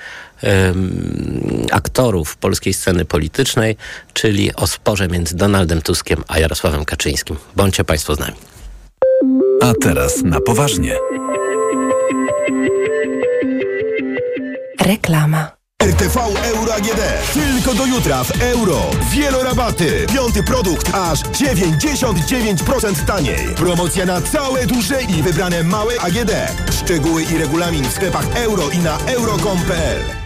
aktorów 1.72 2.36
polskiej 2.36 2.74
sceny 2.74 3.04
politycznej, 3.04 3.76
czyli 4.12 4.54
o 4.54 4.66
sporze 4.66 5.08
między 5.08 5.36
Donaldem 5.36 5.82
Tuskiem 5.82 6.24
a 6.28 6.38
Jarosławem 6.38 6.84
Kaczyńskim. 6.84 7.36
Bądźcie 7.56 7.84
Państwo 7.84 8.14
z 8.14 8.18
nami. 8.18 8.36
A 9.62 9.72
teraz 9.82 10.22
na 10.22 10.40
poważnie. 10.40 10.96
Reklama. 14.80 15.56
RTV 15.82 16.20
Euro 16.44 16.74
AGD. 16.74 17.00
Tylko 17.34 17.74
do 17.74 17.86
jutra 17.86 18.24
w 18.24 18.42
euro. 18.42 18.90
Wielorabaty. 19.10 20.06
Piąty 20.14 20.42
produkt 20.42 20.90
aż 20.94 21.20
99% 21.22 23.04
taniej. 23.06 23.54
Promocja 23.56 24.06
na 24.06 24.20
całe 24.20 24.66
duże 24.66 25.02
i 25.02 25.22
wybrane 25.22 25.62
małe 25.62 26.00
AGD. 26.00 26.32
Szczegóły 26.70 27.22
i 27.22 27.38
regulamin 27.38 27.84
w 27.84 27.92
sklepach 27.92 28.36
euro 28.36 28.70
i 28.70 28.78
na 28.78 28.98
euro.com.pl 28.98 30.25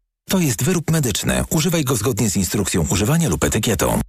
To 0.29 0.39
jest 0.39 0.63
wyrób 0.63 0.91
medyczny. 0.91 1.43
Używaj 1.49 1.83
go 1.83 1.95
zgodnie 1.95 2.29
z 2.29 2.37
instrukcją 2.37 2.85
używania 2.89 3.29
lub 3.29 3.43
etykietą. 3.43 3.99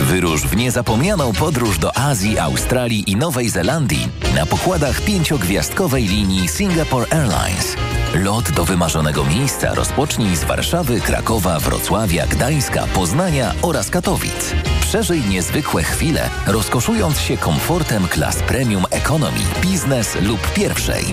Wyrusz 0.00 0.42
w 0.42 0.56
niezapomnianą 0.56 1.32
podróż 1.32 1.78
do 1.78 1.96
Azji, 1.96 2.38
Australii 2.38 3.10
i 3.10 3.16
Nowej 3.16 3.48
Zelandii 3.48 4.08
na 4.34 4.46
pokładach 4.46 5.00
pięciogwiazdkowej 5.00 6.04
linii 6.04 6.48
Singapore 6.48 7.06
Airlines. 7.12 7.76
Lot 8.14 8.50
do 8.50 8.64
wymarzonego 8.64 9.24
miejsca 9.24 9.74
rozpocznij 9.74 10.36
z 10.36 10.44
Warszawy, 10.44 11.00
Krakowa, 11.00 11.60
Wrocławia, 11.60 12.26
Gdańska, 12.26 12.86
Poznania 12.86 13.54
oraz 13.62 13.90
Katowic. 13.90 14.54
Przeżyj 14.80 15.20
niezwykłe 15.20 15.82
chwile, 15.82 16.30
rozkoszując 16.46 17.20
się 17.20 17.36
komfortem 17.36 18.08
klas 18.08 18.36
premium 18.36 18.84
economy, 18.90 19.40
biznes 19.62 20.16
lub 20.22 20.52
pierwszej. 20.52 21.04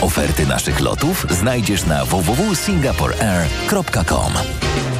Oferty 0.00 0.46
naszych 0.46 0.80
lotów 0.80 1.26
znajdziesz 1.30 1.86
na 1.86 2.04
www.singaporeair.com. 2.04 4.32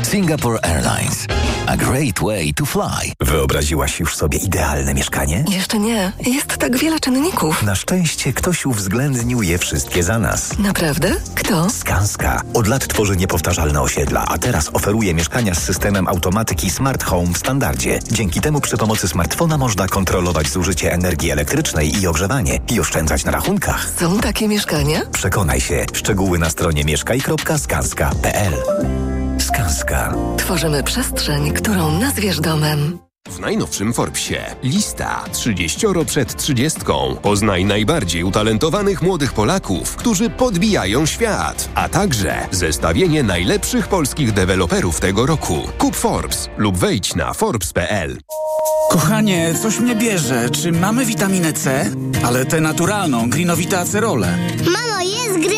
Singapore 0.02 0.59
Airlines. 0.64 1.26
A 1.67 1.76
great 1.76 2.19
way 2.21 2.55
to 2.55 2.67
fly. 2.67 3.12
Wyobraziłaś 3.21 4.00
już 4.00 4.17
sobie 4.17 4.38
idealne 4.38 4.95
mieszkanie? 4.95 5.45
Jeszcze 5.49 5.78
nie. 5.78 6.12
Jest 6.26 6.57
tak 6.57 6.76
wiele 6.76 7.00
czynników. 7.00 7.62
Na 7.62 7.75
szczęście 7.75 8.33
ktoś 8.33 8.67
uwzględnił 8.67 9.43
je 9.43 9.59
wszystkie 9.59 10.02
za 10.02 10.19
nas. 10.19 10.59
Naprawdę? 10.59 11.17
Kto? 11.35 11.71
Skanska. 11.71 12.43
Od 12.55 12.67
lat 12.67 12.88
tworzy 12.88 13.17
niepowtarzalne 13.17 13.81
osiedla, 13.81 14.25
a 14.28 14.38
teraz 14.38 14.71
oferuje 14.73 15.14
mieszkania 15.14 15.55
z 15.55 15.62
systemem 15.62 16.09
automatyki 16.09 16.71
Smart 16.71 17.05
Home 17.05 17.33
w 17.33 17.38
standardzie. 17.38 17.99
Dzięki 18.12 18.40
temu 18.40 18.61
przy 18.61 18.76
pomocy 18.76 19.09
smartfona 19.09 19.59
można 19.59 19.88
kontrolować 19.88 20.49
zużycie 20.49 20.93
energii 20.93 21.31
elektrycznej 21.31 22.00
i 22.00 22.07
ogrzewanie 22.07 22.59
i 22.73 22.81
oszczędzać 22.81 23.25
na 23.25 23.31
rachunkach. 23.33 23.90
Są 24.00 24.19
takie 24.19 24.49
mieszkania? 24.49 24.88
Przekonaj 25.12 25.61
się. 25.61 25.87
Szczegóły 25.92 26.38
na 26.38 26.50
stronie 26.50 26.85
mieszkaj.skanska.pl 26.85 28.52
Skanska. 29.40 30.14
Tworzymy 30.37 30.83
przestrzeń, 30.83 31.52
którą 31.52 31.99
nazwiesz 31.99 32.40
domem. 32.40 33.08
W 33.31 33.41
najnowszym 33.41 33.93
Forbesie 33.93 34.45
lista 34.63 35.25
30 35.33 35.87
przed 36.07 36.37
30. 36.37 36.81
Poznaj 37.23 37.65
najbardziej 37.65 38.25
utalentowanych 38.25 39.03
młodych 39.03 39.33
Polaków, 39.33 39.97
którzy 39.97 40.31
podbijają 40.31 41.07
świat, 41.07 41.69
a 41.75 41.89
także 41.89 42.47
zestawienie 42.51 43.23
najlepszych 43.23 43.89
polskich 43.89 44.33
deweloperów 44.33 45.01
tego 45.01 45.27
roku. 45.27 45.59
Kup 45.79 45.97
Forbes 45.97 46.49
lub 46.57 46.77
wejdź 46.77 47.15
na 47.15 47.33
forbes.pl. 47.33 48.19
Kochanie, 48.91 49.55
coś 49.63 49.81
mnie 49.81 49.97
bierze. 49.97 50.51
Czy 50.51 50.73
mamy 50.73 51.05
witaminę 51.05 51.53
C? 51.53 51.91
Ale 52.25 52.47
tę 52.47 52.61
naturalną, 52.61 53.31
grinowite 53.31 53.81
acerole. 53.81 54.39
Mamo, 54.65 55.01
jest 55.01 55.19
acerola? 55.29 55.58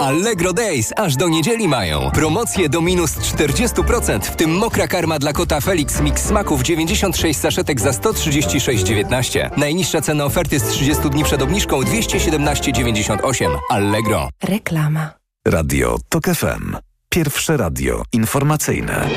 Allegro 0.00 0.52
Days 0.52 0.92
aż 0.96 1.16
do 1.16 1.28
niedzieli 1.28 1.68
mają. 1.68 2.10
Promocje 2.10 2.68
do 2.68 2.80
minus 2.80 3.16
40%, 3.16 4.20
w 4.20 4.36
tym 4.36 4.50
mokra 4.50 4.88
karma 4.88 5.18
dla 5.18 5.32
kota 5.32 5.60
Felix 5.60 6.00
Mix 6.00 6.22
Smaków 6.22 6.62
96 6.62 7.40
saszetek 7.40 7.80
za 7.80 7.90
136,19. 7.90 9.50
Najniższa 9.56 10.00
cena 10.00 10.24
oferty 10.24 10.58
z 10.58 10.64
30 10.64 11.10
dni 11.10 11.24
przed 11.24 11.42
obniżką 11.42 11.80
217,98. 11.80 13.58
Allegro. 13.70 14.28
Reklama. 14.42 15.10
Radio 15.46 15.96
TOK 16.08 16.24
FM. 16.24 16.76
Pierwsze 17.08 17.56
radio 17.56 18.02
informacyjne. 18.12 19.08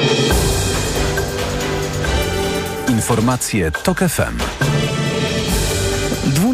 Informacje 2.90 3.72
TOK 3.72 4.00
FM. 4.00 4.38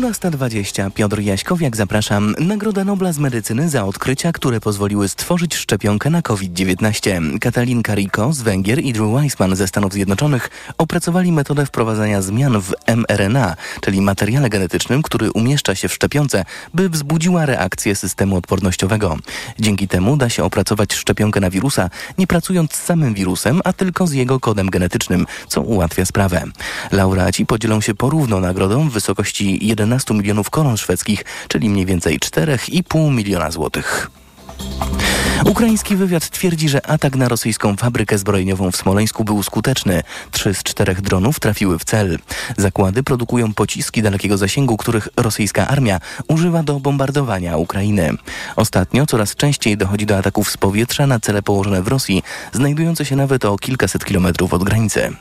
12.20. 0.09 0.91
Piotr 0.91 1.19
Jaśkowiak, 1.19 1.75
zapraszam. 1.75 2.35
Nagroda 2.39 2.83
Nobla 2.83 3.13
z 3.13 3.19
Medycyny 3.19 3.69
za 3.69 3.85
odkrycia, 3.85 4.31
które 4.31 4.59
pozwoliły 4.59 5.09
stworzyć 5.09 5.55
szczepionkę 5.55 6.09
na 6.09 6.21
COVID-19. 6.21 7.39
Katalin 7.39 7.81
Riko 7.87 8.33
z 8.33 8.41
Węgier 8.41 8.79
i 8.79 8.93
Drew 8.93 9.13
Weissman 9.13 9.55
ze 9.55 9.67
Stanów 9.67 9.93
Zjednoczonych 9.93 10.49
opracowali 10.77 11.31
metodę 11.31 11.65
wprowadzania 11.65 12.21
zmian 12.21 12.61
w 12.61 12.73
mRNA, 12.87 13.55
czyli 13.81 14.01
materiale 14.01 14.49
genetycznym, 14.49 15.01
który 15.01 15.31
umieszcza 15.31 15.75
się 15.75 15.87
w 15.87 15.93
szczepionce, 15.93 16.45
by 16.73 16.89
wzbudziła 16.89 17.45
reakcję 17.45 17.95
systemu 17.95 18.35
odpornościowego. 18.35 19.17
Dzięki 19.59 19.87
temu 19.87 20.17
da 20.17 20.29
się 20.29 20.43
opracować 20.43 20.93
szczepionkę 20.93 21.39
na 21.39 21.49
wirusa, 21.49 21.89
nie 22.17 22.27
pracując 22.27 22.73
z 22.73 22.83
samym 22.83 23.13
wirusem, 23.13 23.61
a 23.63 23.73
tylko 23.73 24.07
z 24.07 24.13
jego 24.13 24.39
kodem 24.39 24.69
genetycznym, 24.69 25.25
co 25.47 25.61
ułatwia 25.61 26.05
sprawę. 26.05 26.43
Laureaci 26.91 27.45
podzielą 27.45 27.81
się 27.81 27.95
porówno 27.95 28.39
nagrodą 28.39 28.89
w 28.89 28.93
wysokości 28.93 29.67
11 29.67 29.98
milionów 30.13 30.49
koron 30.49 30.77
szwedzkich, 30.77 31.25
czyli 31.47 31.69
mniej 31.69 31.85
więcej 31.85 32.19
4,5 32.19 33.11
miliona 33.11 33.51
złotych. 33.51 34.11
Ukraiński 35.45 35.95
wywiad 35.95 36.29
twierdzi, 36.29 36.69
że 36.69 36.85
atak 36.85 37.15
na 37.15 37.27
rosyjską 37.27 37.75
fabrykę 37.75 38.17
zbrojeniową 38.17 38.71
w 38.71 38.75
Smoleńsku 38.75 39.23
był 39.23 39.43
skuteczny. 39.43 40.03
Trzy 40.31 40.53
z 40.53 40.63
czterech 40.63 41.01
dronów 41.01 41.39
trafiły 41.39 41.79
w 41.79 41.85
cel. 41.85 42.19
Zakłady 42.57 43.03
produkują 43.03 43.53
pociski 43.53 44.01
dalekiego 44.01 44.37
zasięgu, 44.37 44.77
których 44.77 45.07
rosyjska 45.17 45.67
armia 45.67 45.99
używa 46.27 46.63
do 46.63 46.79
bombardowania 46.79 47.57
Ukrainy. 47.57 48.13
Ostatnio 48.55 49.05
coraz 49.05 49.35
częściej 49.35 49.77
dochodzi 49.77 50.05
do 50.05 50.17
ataków 50.17 50.51
z 50.51 50.57
powietrza 50.57 51.07
na 51.07 51.19
cele 51.19 51.41
położone 51.41 51.81
w 51.81 51.87
Rosji, 51.87 52.23
znajdujące 52.53 53.05
się 53.05 53.15
nawet 53.15 53.45
o 53.45 53.57
kilkaset 53.57 54.05
kilometrów 54.05 54.53
od 54.53 54.63
granicy. 54.63 55.11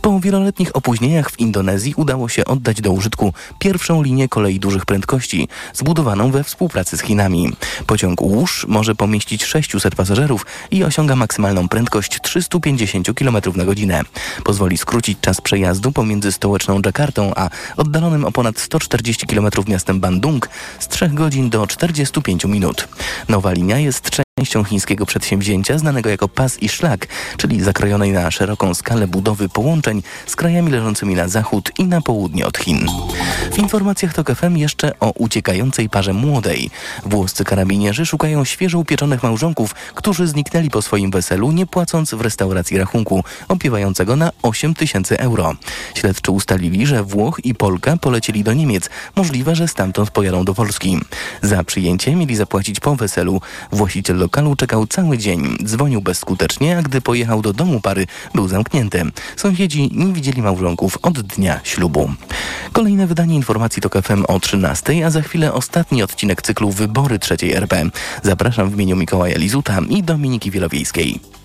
Po 0.00 0.20
wieloletnich 0.20 0.76
opóźnieniach 0.76 1.30
w 1.30 1.40
Indonezji 1.40 1.94
udało 1.96 2.28
się 2.28 2.44
oddać 2.44 2.80
do 2.80 2.92
użytku 2.92 3.34
pierwszą 3.58 4.02
linię 4.02 4.28
kolei 4.28 4.60
dużych 4.60 4.86
prędkości, 4.86 5.48
zbudowaną 5.74 6.30
we 6.30 6.44
współpracy 6.44 6.96
z 6.96 7.02
Chinami. 7.02 7.52
Pociąg 7.86 8.20
Łusz 8.20 8.66
może 8.72 8.94
pomieścić 8.94 9.44
600 9.44 9.94
pasażerów 9.94 10.46
i 10.70 10.84
osiąga 10.84 11.16
maksymalną 11.16 11.68
prędkość 11.68 12.20
350 12.20 13.14
km 13.14 13.36
na 13.56 13.64
godzinę. 13.64 14.02
Pozwoli 14.44 14.78
skrócić 14.78 15.18
czas 15.20 15.40
przejazdu 15.40 15.92
pomiędzy 15.92 16.32
stołeczną 16.32 16.82
Dżakartą 16.82 17.32
a 17.36 17.50
oddalonym 17.76 18.24
o 18.24 18.32
ponad 18.32 18.58
140 18.58 19.26
km 19.26 19.48
miastem 19.68 20.00
Bandung 20.00 20.48
z 20.78 20.88
3 20.88 21.08
godzin 21.08 21.50
do 21.50 21.66
45 21.66 22.44
minut. 22.44 22.88
Nowa 23.28 23.52
linia 23.52 23.78
jest 23.78 24.10
częścią 24.38 24.64
chińskiego 24.64 25.06
przedsięwzięcia 25.06 25.78
znanego 25.78 26.10
jako 26.10 26.28
pas 26.28 26.62
i 26.62 26.68
szlak, 26.68 27.06
czyli 27.36 27.62
zakrojonej 27.62 28.12
na 28.12 28.30
szeroką 28.30 28.74
skalę 28.74 29.06
budowy 29.06 29.48
połączeń 29.48 30.02
z 30.26 30.36
krajami 30.36 30.70
leżącymi 30.70 31.14
na 31.14 31.28
zachód 31.28 31.70
i 31.78 31.84
na 31.84 32.00
południe 32.00 32.46
od 32.46 32.58
Chin. 32.58 32.86
W 33.52 33.58
informacjach 33.58 34.14
TOK 34.14 34.34
FM 34.34 34.56
jeszcze 34.56 34.98
o 35.00 35.10
uciekającej 35.10 35.88
parze 35.88 36.12
młodej. 36.12 36.70
Włoscy 37.04 37.44
karabinierzy 37.44 38.06
szukają 38.06 38.44
świeżo 38.44 38.78
upieczonych 38.78 39.22
małżonków, 39.22 39.74
którzy 39.94 40.26
zniknęli 40.26 40.70
po 40.70 40.82
swoim 40.82 41.10
weselu, 41.10 41.52
nie 41.52 41.66
płacąc 41.66 42.14
w 42.14 42.20
restauracji 42.20 42.78
rachunku, 42.78 43.24
opiewającego 43.48 44.16
na 44.16 44.30
8 44.42 44.74
tysięcy 44.74 45.18
euro. 45.18 45.54
Śledczy 45.94 46.30
ustalili, 46.30 46.86
że 46.86 47.02
Włoch 47.02 47.40
i 47.44 47.54
Polka 47.54 47.96
polecieli 47.96 48.44
do 48.44 48.52
Niemiec. 48.52 48.90
Możliwe, 49.16 49.54
że 49.54 49.68
stamtąd 49.68 50.10
pojadą 50.10 50.44
do 50.44 50.54
Polski. 50.54 50.98
Za 51.42 51.64
przyjęcie 51.64 52.16
mieli 52.16 52.36
zapłacić 52.36 52.80
po 52.80 52.96
weselu. 52.96 53.40
Właściciel 53.72 54.21
lokalu 54.22 54.56
czekał 54.56 54.86
cały 54.86 55.18
dzień. 55.18 55.56
Dzwonił 55.64 56.00
bezskutecznie, 56.02 56.78
a 56.78 56.82
gdy 56.82 57.00
pojechał 57.00 57.42
do 57.42 57.52
domu 57.52 57.80
pary, 57.80 58.06
był 58.34 58.48
zamknięty. 58.48 59.02
Sąsiedzi 59.36 59.90
nie 59.92 60.12
widzieli 60.12 60.42
małżonków 60.42 60.98
od 61.02 61.20
dnia 61.20 61.60
ślubu. 61.64 62.10
Kolejne 62.72 63.06
wydanie 63.06 63.34
informacji 63.34 63.82
to 63.82 64.02
FM 64.02 64.24
o 64.28 64.40
13, 64.40 65.06
a 65.06 65.10
za 65.10 65.22
chwilę 65.22 65.52
ostatni 65.52 66.02
odcinek 66.02 66.42
cyklu 66.42 66.70
Wybory 66.70 67.18
trzeciej 67.18 67.52
RP. 67.52 67.90
Zapraszam 68.22 68.70
w 68.70 68.74
imieniu 68.74 68.96
Mikołaja 68.96 69.38
Lizuta 69.38 69.80
i 69.88 70.02
Dominiki 70.02 70.50
Wielowiejskiej. 70.50 71.41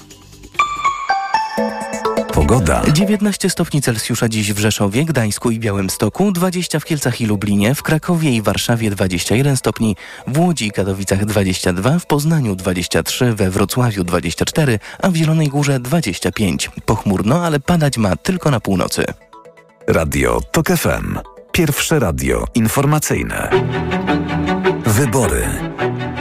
Pogoda. 2.38 2.82
19 2.94 3.50
stopni 3.50 3.82
Celsjusza 3.82 4.30
dziś 4.30 4.54
w 4.54 4.60
Rzeszowie, 4.60 5.06
Gdańsku 5.06 5.52
i 5.52 5.60
Białymstoku, 5.60 6.32
20 6.32 6.80
w 6.80 6.86
Kielcach 6.86 7.22
i 7.22 7.26
Lublinie, 7.26 7.76
w 7.76 7.84
Krakowie 7.84 8.32
i 8.32 8.42
Warszawie 8.42 8.90
21 8.90 9.58
stopni, 9.58 9.96
w 10.28 10.40
Łodzi 10.40 10.68
i 10.68 10.72
Katowicach 10.72 11.26
22, 11.26 12.00
w 12.00 12.06
Poznaniu 12.06 12.56
23, 12.56 13.34
we 13.34 13.50
Wrocławiu 13.50 14.04
24, 14.04 14.80
a 15.02 15.10
w 15.10 15.16
Zielonej 15.16 15.48
Górze 15.48 15.80
25. 15.80 16.72
Pochmurno, 16.86 17.46
ale 17.46 17.60
padać 17.60 17.98
ma 17.98 18.16
tylko 18.16 18.52
na 18.52 18.60
północy. 18.60 19.06
Radio 19.88 20.42
TOK 20.52 20.68
FM. 20.68 21.20
Pierwsze 21.52 22.00
radio 22.00 22.46
informacyjne. 22.56 23.50
Wybory 24.86 25.48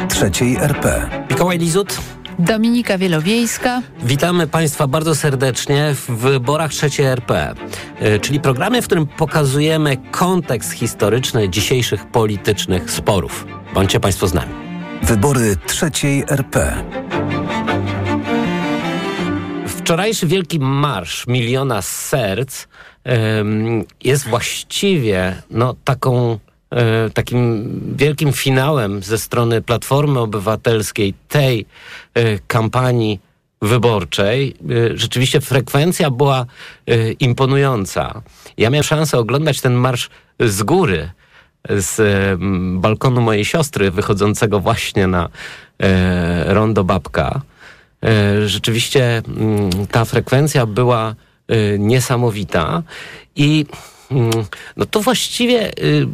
trzeciej 0.09 0.57
RP. 0.57 1.11
Mikołaj 1.31 1.59
Lizut. 1.59 1.99
Dominika 2.39 2.99
Wielowiejska. 2.99 3.83
Witamy 4.03 4.47
Państwa 4.47 4.87
bardzo 4.87 5.15
serdecznie 5.15 5.95
w 5.95 6.11
wyborach 6.11 6.71
trzeciej 6.71 7.07
RP, 7.07 7.55
y, 8.03 8.21
czyli 8.21 8.41
programie, 8.41 8.83
w 8.83 8.87
którym 8.87 9.07
pokazujemy 9.07 9.97
kontekst 10.11 10.73
historyczny 10.73 11.49
dzisiejszych 11.49 12.07
politycznych 12.07 12.91
sporów. 12.91 13.47
Bądźcie 13.75 14.01
Państwo 14.01 14.29
z 14.29 14.35
nami. 14.35 14.55
Wybory 15.03 15.57
trzeciej 15.67 16.25
RP. 16.29 16.85
Wczorajszy 19.67 20.27
wielki 20.27 20.61
marsz 20.61 21.27
miliona 21.27 21.83
serc 21.83 22.67
jest 24.05 24.29
właściwie 24.29 25.43
no, 25.51 25.75
taką 25.85 26.39
takim 27.15 27.71
wielkim 27.97 28.33
finałem 28.33 29.03
ze 29.03 29.19
strony 29.19 29.63
Platformy 29.63 30.21
Obywatelskiej 30.21 31.15
tej 31.29 31.67
e, 32.15 32.39
kampanii 32.39 33.21
wyborczej. 33.63 34.57
E, 34.71 34.97
Rzeczywiście 34.97 35.41
frekwencja 35.41 36.11
była 36.11 36.47
e, 36.87 37.13
imponująca. 37.13 38.23
Ja 38.57 38.71
miałem 38.71 38.85
szansę 38.85 39.19
oglądać 39.19 39.61
ten 39.61 39.75
marsz 39.75 40.11
z 40.41 40.63
góry, 40.63 41.11
z 41.69 42.01
balkonu 42.81 43.21
mojej 43.21 43.45
siostry, 43.45 43.91
wychodzącego 43.91 44.61
właśnie 44.61 45.07
na 45.07 45.29
e, 45.83 46.55
rondo 46.55 46.85
Babka. 46.85 47.43
E, 48.03 48.49
Rzeczywiście 48.49 49.23
mm, 49.29 49.71
ta 49.87 50.05
frekwencja 50.05 50.67
była 50.67 51.15
e, 51.49 51.79
niesamowita 51.79 52.83
i 53.37 53.67
mm, 54.11 54.31
no 54.77 54.87
to 54.87 55.01
właściwie 55.01 55.79
y, 55.79 56.07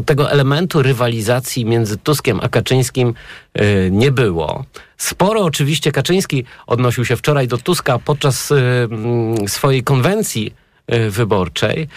tego 0.00 0.30
elementu 0.30 0.82
rywalizacji 0.82 1.64
między 1.64 1.96
Tuskiem 1.96 2.40
a 2.42 2.48
Kaczyńskim 2.48 3.14
y, 3.60 3.88
nie 3.92 4.12
było. 4.12 4.64
Sporo 4.96 5.44
oczywiście 5.44 5.92
Kaczyński 5.92 6.44
odnosił 6.66 7.04
się 7.04 7.16
wczoraj 7.16 7.48
do 7.48 7.58
Tuska 7.58 7.98
podczas 7.98 8.50
y, 8.50 8.54
mm, 8.54 9.48
swojej 9.48 9.82
konwencji 9.82 10.54
y, 10.94 11.10
wyborczej, 11.10 11.88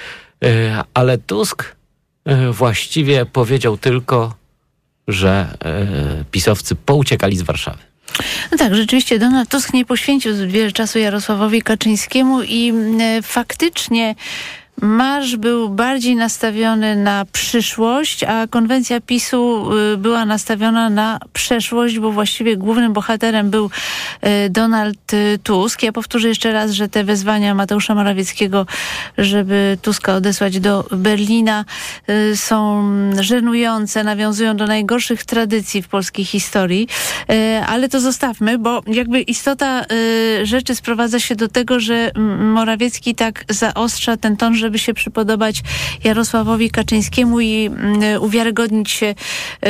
ale 0.93 1.17
Tusk 1.17 1.75
właściwie 2.51 3.25
powiedział 3.25 3.77
tylko, 3.77 4.36
że 5.08 5.58
pisowcy 6.31 6.75
pouciekali 6.75 7.38
z 7.38 7.41
Warszawy. 7.41 7.77
No 8.51 8.58
tak, 8.58 8.75
rzeczywiście 8.75 9.19
Donald 9.19 9.49
Tusk 9.49 9.73
nie 9.73 9.86
poświęcił 9.86 10.34
zbyt 10.34 10.51
wiele 10.51 10.71
czasu 10.71 10.99
Jarosławowi 10.99 11.62
Kaczyńskiemu 11.62 12.43
i 12.43 12.73
faktycznie 13.23 14.15
marsz 14.81 15.35
był 15.35 15.69
bardziej 15.69 16.15
nastawiony 16.15 16.95
na 16.95 17.25
przyszłość, 17.31 18.23
a 18.23 18.47
konwencja 18.47 19.01
PiSu 19.01 19.71
y, 19.93 19.97
była 19.97 20.25
nastawiona 20.25 20.89
na 20.89 21.19
przeszłość, 21.33 21.99
bo 21.99 22.11
właściwie 22.11 22.57
głównym 22.57 22.93
bohaterem 22.93 23.49
był 23.49 23.65
y, 24.45 24.49
Donald 24.49 25.13
y, 25.13 25.39
Tusk. 25.43 25.83
Ja 25.83 25.91
powtórzę 25.91 26.27
jeszcze 26.27 26.53
raz, 26.53 26.71
że 26.71 26.89
te 26.89 27.03
wezwania 27.03 27.55
Mateusza 27.55 27.95
Morawieckiego, 27.95 28.65
żeby 29.17 29.77
Tuska 29.81 30.15
odesłać 30.15 30.59
do 30.59 30.85
Berlina 30.91 31.65
są 32.35 32.83
żenujące, 33.19 34.03
nawiązują 34.03 34.57
do 34.57 34.67
najgorszych 34.67 35.23
tradycji 35.25 35.81
w 35.81 35.88
polskiej 35.88 36.25
historii, 36.25 36.88
ale 37.67 37.89
to 37.89 37.99
zostawmy, 37.99 38.57
bo 38.57 38.81
jakby 38.88 39.21
istota 39.21 39.85
rzeczy 40.43 40.75
sprowadza 40.75 41.19
się 41.19 41.35
do 41.35 41.47
tego, 41.47 41.79
że 41.79 42.11
Morawiecki 42.39 43.15
tak 43.15 43.45
zaostrza 43.49 44.17
ten 44.17 44.38
ton, 44.38 44.55
żeby 44.65 44.80
się 44.80 44.93
przypodobać 44.93 45.62
Jarosławowi 46.04 46.69
Kaczyńskiemu 46.69 47.39
i 47.39 47.65
mm, 47.65 48.21
uwiarygodnić 48.21 48.91
się 48.91 49.06
y, 49.06 49.15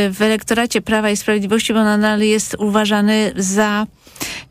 w 0.09 0.21
elektoracie 0.21 0.81
Prawa 0.81 1.09
i 1.09 1.17
Sprawiedliwości, 1.17 1.73
bo 1.73 1.83
nadal 1.83 2.21
jest 2.21 2.55
uważany 2.59 3.31
za 3.35 3.87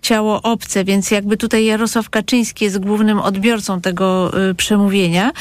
ciało 0.02 0.42
obce, 0.42 0.84
więc 0.84 1.10
jakby 1.10 1.36
tutaj 1.36 1.64
Jarosław 1.64 2.10
Kaczyński 2.10 2.64
jest 2.64 2.78
głównym 2.78 3.20
odbiorcą 3.20 3.80
tego 3.80 4.32
y, 4.50 4.54
przemówienia. 4.54 5.32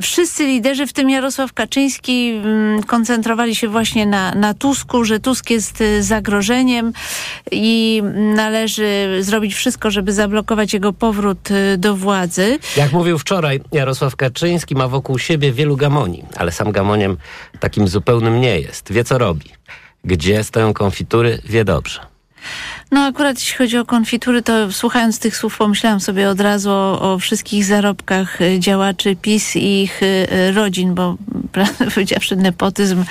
Wszyscy 0.00 0.46
liderzy, 0.46 0.86
w 0.86 0.92
tym 0.92 1.10
Jarosław 1.10 1.52
Kaczyński, 1.52 2.30
mm, 2.30 2.82
koncentrowali 2.82 3.54
się 3.54 3.68
właśnie 3.68 4.06
na, 4.06 4.34
na 4.34 4.54
Tusku, 4.54 5.04
że 5.04 5.20
Tusk 5.20 5.50
jest 5.50 5.80
y, 5.80 6.02
zagrożeniem 6.02 6.92
i 7.50 8.02
należy 8.34 9.18
zrobić 9.20 9.54
wszystko, 9.54 9.90
żeby 9.90 10.12
zablokować 10.12 10.72
jego 10.72 10.92
powrót 10.92 11.50
y, 11.50 11.78
do 11.78 11.96
władzy. 11.96 12.58
Jak 12.76 12.92
mówił 12.92 13.18
wczoraj 13.18 13.60
Jarosław 13.72 14.16
Kaczyński, 14.16 14.74
ma 14.74 14.88
wokół 14.88 15.18
siebie 15.18 15.52
wielu 15.52 15.76
gamoni, 15.76 16.24
ale 16.36 16.52
sam 16.52 16.72
gamoniem 16.72 17.16
takim 17.60 17.88
zupełnym 17.88 18.40
nie 18.40 18.60
jest. 18.60 18.92
Wie 18.92 19.04
co 19.04 19.18
robi. 19.18 19.50
Gdzie 20.04 20.44
stoją 20.44 20.72
konfitury, 20.72 21.38
wie 21.44 21.64
dobrze. 21.64 22.00
No 22.92 23.04
akurat 23.04 23.40
jeśli 23.40 23.56
chodzi 23.56 23.78
o 23.78 23.84
konfitury, 23.84 24.42
to 24.42 24.72
słuchając 24.72 25.18
tych 25.18 25.36
słów 25.36 25.58
pomyślałam 25.58 26.00
sobie 26.00 26.28
od 26.28 26.40
razu 26.40 26.70
o, 26.70 27.12
o 27.12 27.18
wszystkich 27.18 27.64
zarobkach 27.64 28.40
y, 28.40 28.60
działaczy 28.60 29.16
PiS 29.16 29.56
i 29.56 29.82
ich 29.82 30.02
y, 30.02 30.52
rodzin, 30.54 30.94
bo 30.94 31.16
prawdę 31.52 31.90
powiedziawszy 31.90 32.36
nepotyzm 32.36 33.00
y, 33.00 33.04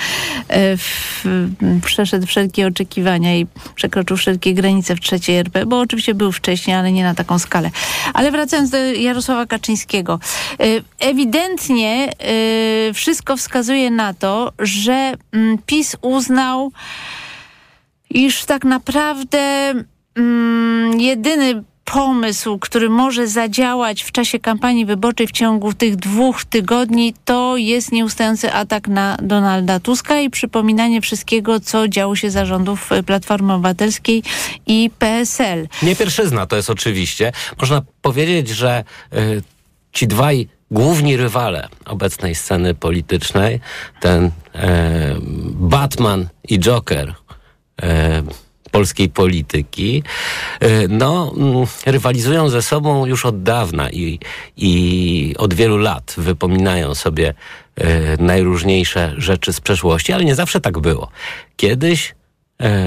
w, 0.76 1.24
przeszedł 1.84 2.26
wszelkie 2.26 2.66
oczekiwania 2.66 3.36
i 3.36 3.46
przekroczył 3.74 4.16
wszelkie 4.16 4.54
granice 4.54 4.96
w 4.96 5.00
trzeciej 5.00 5.36
RP, 5.36 5.66
bo 5.66 5.80
oczywiście 5.80 6.14
był 6.14 6.32
wcześniej, 6.32 6.76
ale 6.76 6.92
nie 6.92 7.04
na 7.04 7.14
taką 7.14 7.38
skalę. 7.38 7.70
Ale 8.14 8.30
wracając 8.30 8.70
do 8.70 8.78
Jarosława 8.78 9.46
Kaczyńskiego. 9.46 10.20
Ewidentnie 10.98 12.12
wszystko 12.94 13.36
wskazuje 13.36 13.90
na 13.90 14.14
to, 14.14 14.52
że 14.58 15.14
mm, 15.32 15.58
PiS 15.66 15.96
uznał 16.02 16.72
iż 18.14 18.44
tak 18.44 18.64
naprawdę 18.64 19.74
mm, 20.16 21.00
jedyny 21.00 21.62
pomysł, 21.84 22.58
który 22.58 22.88
może 22.90 23.28
zadziałać 23.28 24.02
w 24.02 24.12
czasie 24.12 24.38
kampanii 24.38 24.86
wyborczej 24.86 25.26
w 25.26 25.32
ciągu 25.32 25.74
tych 25.74 25.96
dwóch 25.96 26.44
tygodni, 26.44 27.14
to 27.24 27.56
jest 27.56 27.92
nieustający 27.92 28.52
atak 28.52 28.88
na 28.88 29.16
Donalda 29.22 29.80
Tuska 29.80 30.20
i 30.20 30.30
przypominanie 30.30 31.00
wszystkiego, 31.00 31.60
co 31.60 31.88
działo 31.88 32.16
się 32.16 32.30
za 32.30 32.44
rządów 32.44 32.90
Platformy 33.06 33.52
Obywatelskiej 33.52 34.22
i 34.66 34.90
PSL. 34.98 35.68
Nie 35.82 35.96
pierwszyzna 35.96 36.46
to 36.46 36.56
jest 36.56 36.70
oczywiście. 36.70 37.32
Można 37.60 37.82
powiedzieć, 38.02 38.48
że 38.48 38.84
y, 39.14 39.42
ci 39.92 40.06
dwaj 40.06 40.48
główni 40.72 41.16
rywale 41.16 41.68
obecnej 41.84 42.34
sceny 42.34 42.74
politycznej, 42.74 43.60
ten 44.00 44.30
e, 44.54 45.14
Batman 45.54 46.28
i 46.48 46.58
Joker 46.58 47.14
polskiej 48.72 49.08
polityki, 49.08 50.02
e, 50.60 50.88
no, 50.88 51.32
mm, 51.36 51.66
rywalizują 51.86 52.48
ze 52.48 52.62
sobą 52.62 53.06
już 53.06 53.26
od 53.26 53.42
dawna 53.42 53.90
i, 53.90 54.18
i 54.56 55.34
od 55.38 55.54
wielu 55.54 55.76
lat 55.78 56.14
wypominają 56.18 56.94
sobie 56.94 57.34
e, 57.76 58.22
najróżniejsze 58.22 59.14
rzeczy 59.18 59.52
z 59.52 59.60
przeszłości, 59.60 60.12
ale 60.12 60.24
nie 60.24 60.34
zawsze 60.34 60.60
tak 60.60 60.78
było. 60.78 61.08
Kiedyś 61.56 62.10
e, 62.10 62.14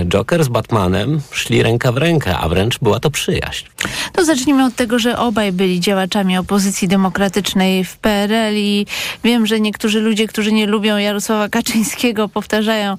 Joker 0.05 0.43
z 0.43 0.47
Batmanem 0.47 1.21
szli 1.31 1.63
ręka 1.63 1.91
w 1.91 1.97
rękę, 1.97 2.37
a 2.37 2.49
wręcz 2.49 2.79
była 2.79 2.99
to 2.99 3.11
przyjaźń. 3.11 3.65
To 4.13 4.25
zacznijmy 4.25 4.65
od 4.65 4.75
tego, 4.75 4.99
że 4.99 5.19
obaj 5.19 5.51
byli 5.51 5.79
działaczami 5.79 6.37
opozycji 6.37 6.87
demokratycznej 6.87 7.83
w 7.83 7.97
PRL 7.97 8.55
i 8.55 8.85
wiem, 9.23 9.45
że 9.45 9.59
niektórzy 9.59 10.01
ludzie, 10.01 10.27
którzy 10.27 10.51
nie 10.51 10.67
lubią 10.67 10.97
Jarosława 10.97 11.49
Kaczyńskiego 11.49 12.29
powtarzają 12.29 12.97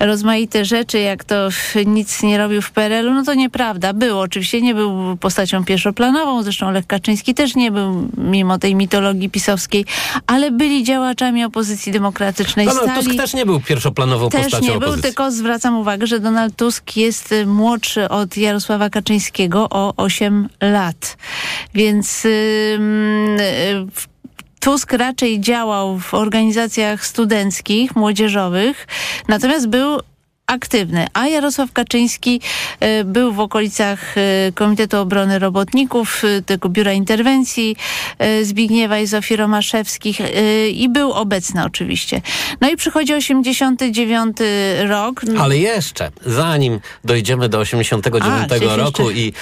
rozmaite 0.00 0.64
rzeczy, 0.64 0.98
jak 0.98 1.24
to 1.24 1.48
nic 1.86 2.22
nie 2.22 2.38
robił 2.38 2.62
w 2.62 2.70
PRL-u. 2.70 3.14
No 3.14 3.24
to 3.24 3.34
nieprawda. 3.34 3.92
Był 3.92 4.18
oczywiście, 4.18 4.60
nie 4.60 4.74
był 4.74 5.16
postacią 5.16 5.64
pierwszoplanową, 5.64 6.42
zresztą 6.42 6.70
Lech 6.70 6.86
Kaczyński 6.86 7.34
też 7.34 7.54
nie 7.54 7.70
był, 7.70 8.08
mimo 8.18 8.58
tej 8.58 8.74
mitologii 8.74 9.30
pisowskiej, 9.30 9.84
ale 10.26 10.50
byli 10.50 10.84
działaczami 10.84 11.44
opozycji 11.44 11.92
demokratycznej. 11.92 12.66
No, 12.66 12.74
no, 12.86 12.94
Tusk 12.94 13.16
też 13.16 13.34
nie 13.34 13.46
był 13.46 13.60
pierwszoplanową 13.60 14.28
też 14.28 14.42
postacią 14.42 14.64
nie 14.64 14.70
był, 14.70 14.78
opozycji. 14.78 15.02
tylko 15.02 15.30
zwracam 15.30 15.78
uwagę, 15.78 16.06
że 16.12 16.20
Donald 16.20 16.56
Tusk 16.56 16.96
jest 16.96 17.34
młodszy 17.46 18.08
od 18.08 18.36
Jarosława 18.36 18.90
Kaczyńskiego 18.90 19.66
o 19.70 19.92
8 19.96 20.48
lat. 20.60 21.16
Więc 21.74 22.24
yy, 22.24 23.86
Tusk 24.60 24.92
raczej 24.92 25.40
działał 25.40 25.98
w 25.98 26.14
organizacjach 26.14 27.06
studenckich, 27.06 27.96
młodzieżowych, 27.96 28.86
natomiast 29.28 29.68
był 29.68 30.00
aktywny, 30.52 31.06
a 31.12 31.28
Jarosław 31.28 31.72
Kaczyński 31.72 32.40
e, 32.80 33.04
był 33.04 33.32
w 33.32 33.40
okolicach 33.40 34.18
e, 34.18 34.52
Komitetu 34.54 34.98
Obrony 34.98 35.38
Robotników, 35.38 36.22
e, 36.24 36.42
tego 36.42 36.68
Biura 36.68 36.92
Interwencji 36.92 37.76
Zbigniewa 38.42 38.98
i 38.98 39.06
Zofii 39.06 39.36
Romaszewskich 39.36 40.18
i 40.72 40.88
był 40.88 41.12
obecny 41.12 41.64
oczywiście. 41.64 42.20
No 42.60 42.70
i 42.70 42.76
przychodzi 42.76 43.14
89 43.14 44.36
rok. 44.88 45.20
Ale 45.38 45.58
jeszcze, 45.58 46.10
zanim 46.26 46.80
dojdziemy 47.04 47.48
do 47.48 47.58
89 47.58 48.52
a, 48.70 48.76
roku 48.76 49.10
jeszcze... 49.10 49.20
i 49.20 49.32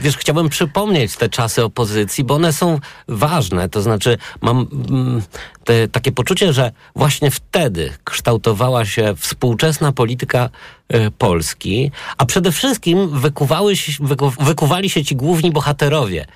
wiesz, 0.00 0.16
chciałbym 0.16 0.48
przypomnieć 0.48 1.16
te 1.16 1.28
czasy 1.28 1.64
opozycji, 1.64 2.24
bo 2.24 2.34
one 2.34 2.52
są 2.52 2.78
ważne, 3.08 3.68
to 3.68 3.82
znaczy 3.82 4.18
mam 4.40 4.66
mm, 4.88 5.22
te, 5.64 5.88
takie 5.88 6.12
poczucie, 6.12 6.52
że 6.52 6.72
właśnie 6.96 7.30
wtedy 7.30 7.92
kształtowała 8.04 8.84
się 8.84 9.14
współczesna 9.16 9.92
polityka 9.92 10.50
y, 10.94 11.10
Polski, 11.10 11.90
a 12.18 12.26
przede 12.26 12.52
wszystkim 12.52 13.20
wykuwały, 13.20 13.74
wyku, 14.00 14.30
wykuwali 14.40 14.90
się 14.90 15.04
ci 15.04 15.16
główni 15.16 15.50
bohaterowie 15.50 16.26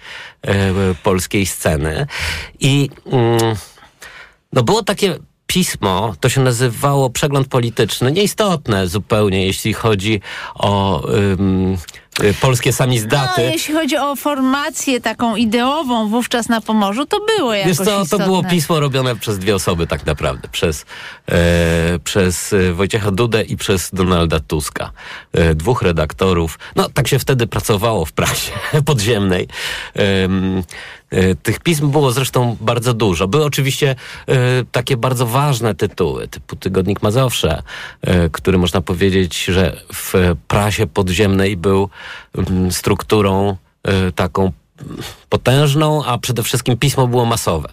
y, 0.46 0.50
polskiej 1.02 1.46
sceny. 1.46 2.06
I 2.60 2.90
y, 3.06 3.56
no 4.52 4.62
było 4.62 4.82
takie 4.82 5.18
pismo, 5.46 6.14
to 6.20 6.28
się 6.28 6.40
nazywało 6.40 7.10
Przegląd 7.10 7.48
Polityczny, 7.48 8.12
nieistotne 8.12 8.88
zupełnie, 8.88 9.46
jeśli 9.46 9.72
chodzi 9.72 10.20
o 10.54 11.02
polskie 12.40 12.72
samizdaty. 12.72 13.42
No, 13.42 13.52
jeśli 13.52 13.74
chodzi 13.74 13.96
o 13.96 14.16
formację 14.16 15.00
taką 15.00 15.36
ideową 15.36 16.08
wówczas 16.08 16.48
na 16.48 16.60
Pomorzu, 16.60 17.06
to 17.06 17.20
było 17.38 17.54
jakoś 17.54 17.78
Wiesz 17.78 17.86
co, 17.86 18.06
to 18.06 18.18
było 18.18 18.44
pismo 18.44 18.80
robione 18.80 19.16
przez 19.16 19.38
dwie 19.38 19.54
osoby 19.54 19.86
tak 19.86 20.06
naprawdę. 20.06 20.48
Przez, 20.48 20.86
e, 21.28 21.98
przez 22.04 22.52
e, 22.52 22.72
Wojciecha 22.72 23.10
Dudę 23.10 23.42
i 23.42 23.56
przez 23.56 23.90
Donalda 23.92 24.40
Tuska. 24.40 24.92
E, 25.32 25.54
dwóch 25.54 25.82
redaktorów. 25.82 26.58
No, 26.76 26.88
tak 26.88 27.08
się 27.08 27.18
wtedy 27.18 27.46
pracowało 27.46 28.04
w 28.04 28.12
prasie 28.12 28.52
podziemnej. 28.86 29.48
E, 29.96 30.28
tych 31.42 31.60
pism 31.60 31.90
było 31.90 32.12
zresztą 32.12 32.56
bardzo 32.60 32.94
dużo. 32.94 33.28
Były 33.28 33.44
oczywiście 33.44 33.96
e, 34.28 34.34
takie 34.72 34.96
bardzo 34.96 35.26
ważne 35.26 35.74
tytuły, 35.74 36.28
typu 36.28 36.56
Tygodnik 36.56 37.02
Mazowsze, 37.02 37.62
e, 38.02 38.30
który 38.30 38.58
można 38.58 38.80
powiedzieć, 38.80 39.44
że 39.44 39.76
w 39.94 40.14
prasie 40.48 40.86
podziemnej 40.86 41.56
był 41.56 41.88
mm, 42.34 42.72
strukturą 42.72 43.56
taką 44.14 44.52
potężną, 45.28 46.04
a 46.04 46.18
przede 46.18 46.42
wszystkim 46.42 46.76
pismo 46.76 47.06
było 47.06 47.24
masowe. 47.24 47.68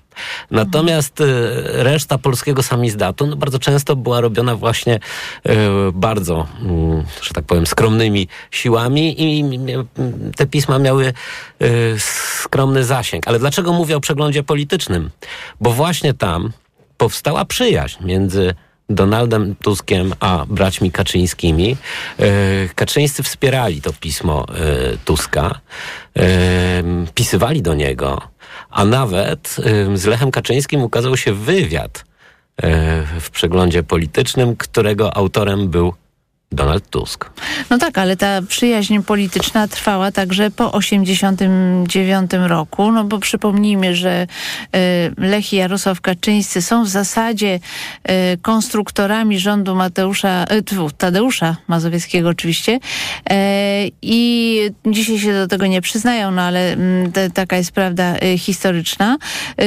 Natomiast 0.51 1.21
y, 1.21 1.25
reszta 1.63 2.17
polskiego 2.17 2.63
samizdatu 2.63 3.27
no, 3.27 3.35
bardzo 3.35 3.59
często 3.59 3.95
była 3.95 4.21
robiona 4.21 4.55
właśnie 4.55 4.95
y, 4.95 5.49
bardzo, 5.93 6.47
mm, 6.61 7.03
że 7.21 7.33
tak 7.33 7.45
powiem, 7.45 7.67
skromnymi 7.67 8.27
siłami 8.51 9.15
i 9.21 9.43
te 10.35 10.45
pisma 10.45 10.79
miały 10.79 11.13
y, 11.61 11.95
skromny 12.43 12.83
zasięg. 12.83 13.27
Ale 13.27 13.39
dlaczego 13.39 13.73
mówię 13.73 13.97
o 13.97 13.99
przeglądzie 13.99 14.43
politycznym? 14.43 15.09
Bo 15.61 15.71
właśnie 15.71 16.13
tam 16.13 16.51
powstała 16.97 17.45
przyjaźń 17.45 18.05
między 18.05 18.55
Donaldem 18.93 19.55
Tuskiem 19.55 20.13
a 20.19 20.45
braćmi 20.49 20.91
Kaczyńskimi. 20.91 21.77
E, 22.19 22.25
Kaczyńscy 22.75 23.23
wspierali 23.23 23.81
to 23.81 23.93
pismo 23.93 24.45
e, 24.49 24.97
Tuska, 25.05 25.59
e, 26.17 26.23
pisywali 27.13 27.61
do 27.61 27.73
niego, 27.73 28.21
a 28.69 28.85
nawet 28.85 29.57
z 29.95 30.05
Lechem 30.05 30.31
Kaczyńskim 30.31 30.83
ukazał 30.83 31.17
się 31.17 31.33
wywiad 31.33 32.05
w 33.19 33.29
przeglądzie 33.31 33.83
politycznym, 33.83 34.55
którego 34.55 35.17
autorem 35.17 35.69
był 35.69 35.93
Donald 36.53 36.89
Tusk. 36.89 37.29
No 37.69 37.77
tak, 37.77 37.97
ale 37.97 38.17
ta 38.17 38.41
przyjaźń 38.41 38.99
polityczna 38.99 39.67
trwała 39.67 40.11
także 40.11 40.51
po 40.51 40.71
89 40.71 42.31
roku, 42.33 42.91
no 42.91 43.03
bo 43.03 43.19
przypomnijmy, 43.19 43.95
że 43.95 44.27
y, 44.75 44.77
Lech 45.17 45.53
i 45.53 45.55
Jarosław 45.55 46.01
Kaczyńscy 46.01 46.61
są 46.61 46.83
w 46.83 46.87
zasadzie 46.87 47.59
y, 48.33 48.37
konstruktorami 48.41 49.39
rządu 49.39 49.75
Mateusza, 49.75 50.45
y, 50.51 50.93
Tadeusza 50.97 51.57
Mazowieckiego 51.67 52.29
oczywiście 52.29 52.79
i 54.01 54.59
dzisiaj 54.85 55.19
się 55.19 55.33
do 55.33 55.47
tego 55.47 55.67
nie 55.67 55.81
przyznają, 55.81 56.31
no 56.31 56.41
ale 56.41 56.73
mm, 56.73 57.11
taka 57.33 57.57
jest 57.57 57.71
prawda 57.71 58.15
historyczna. 58.37 59.17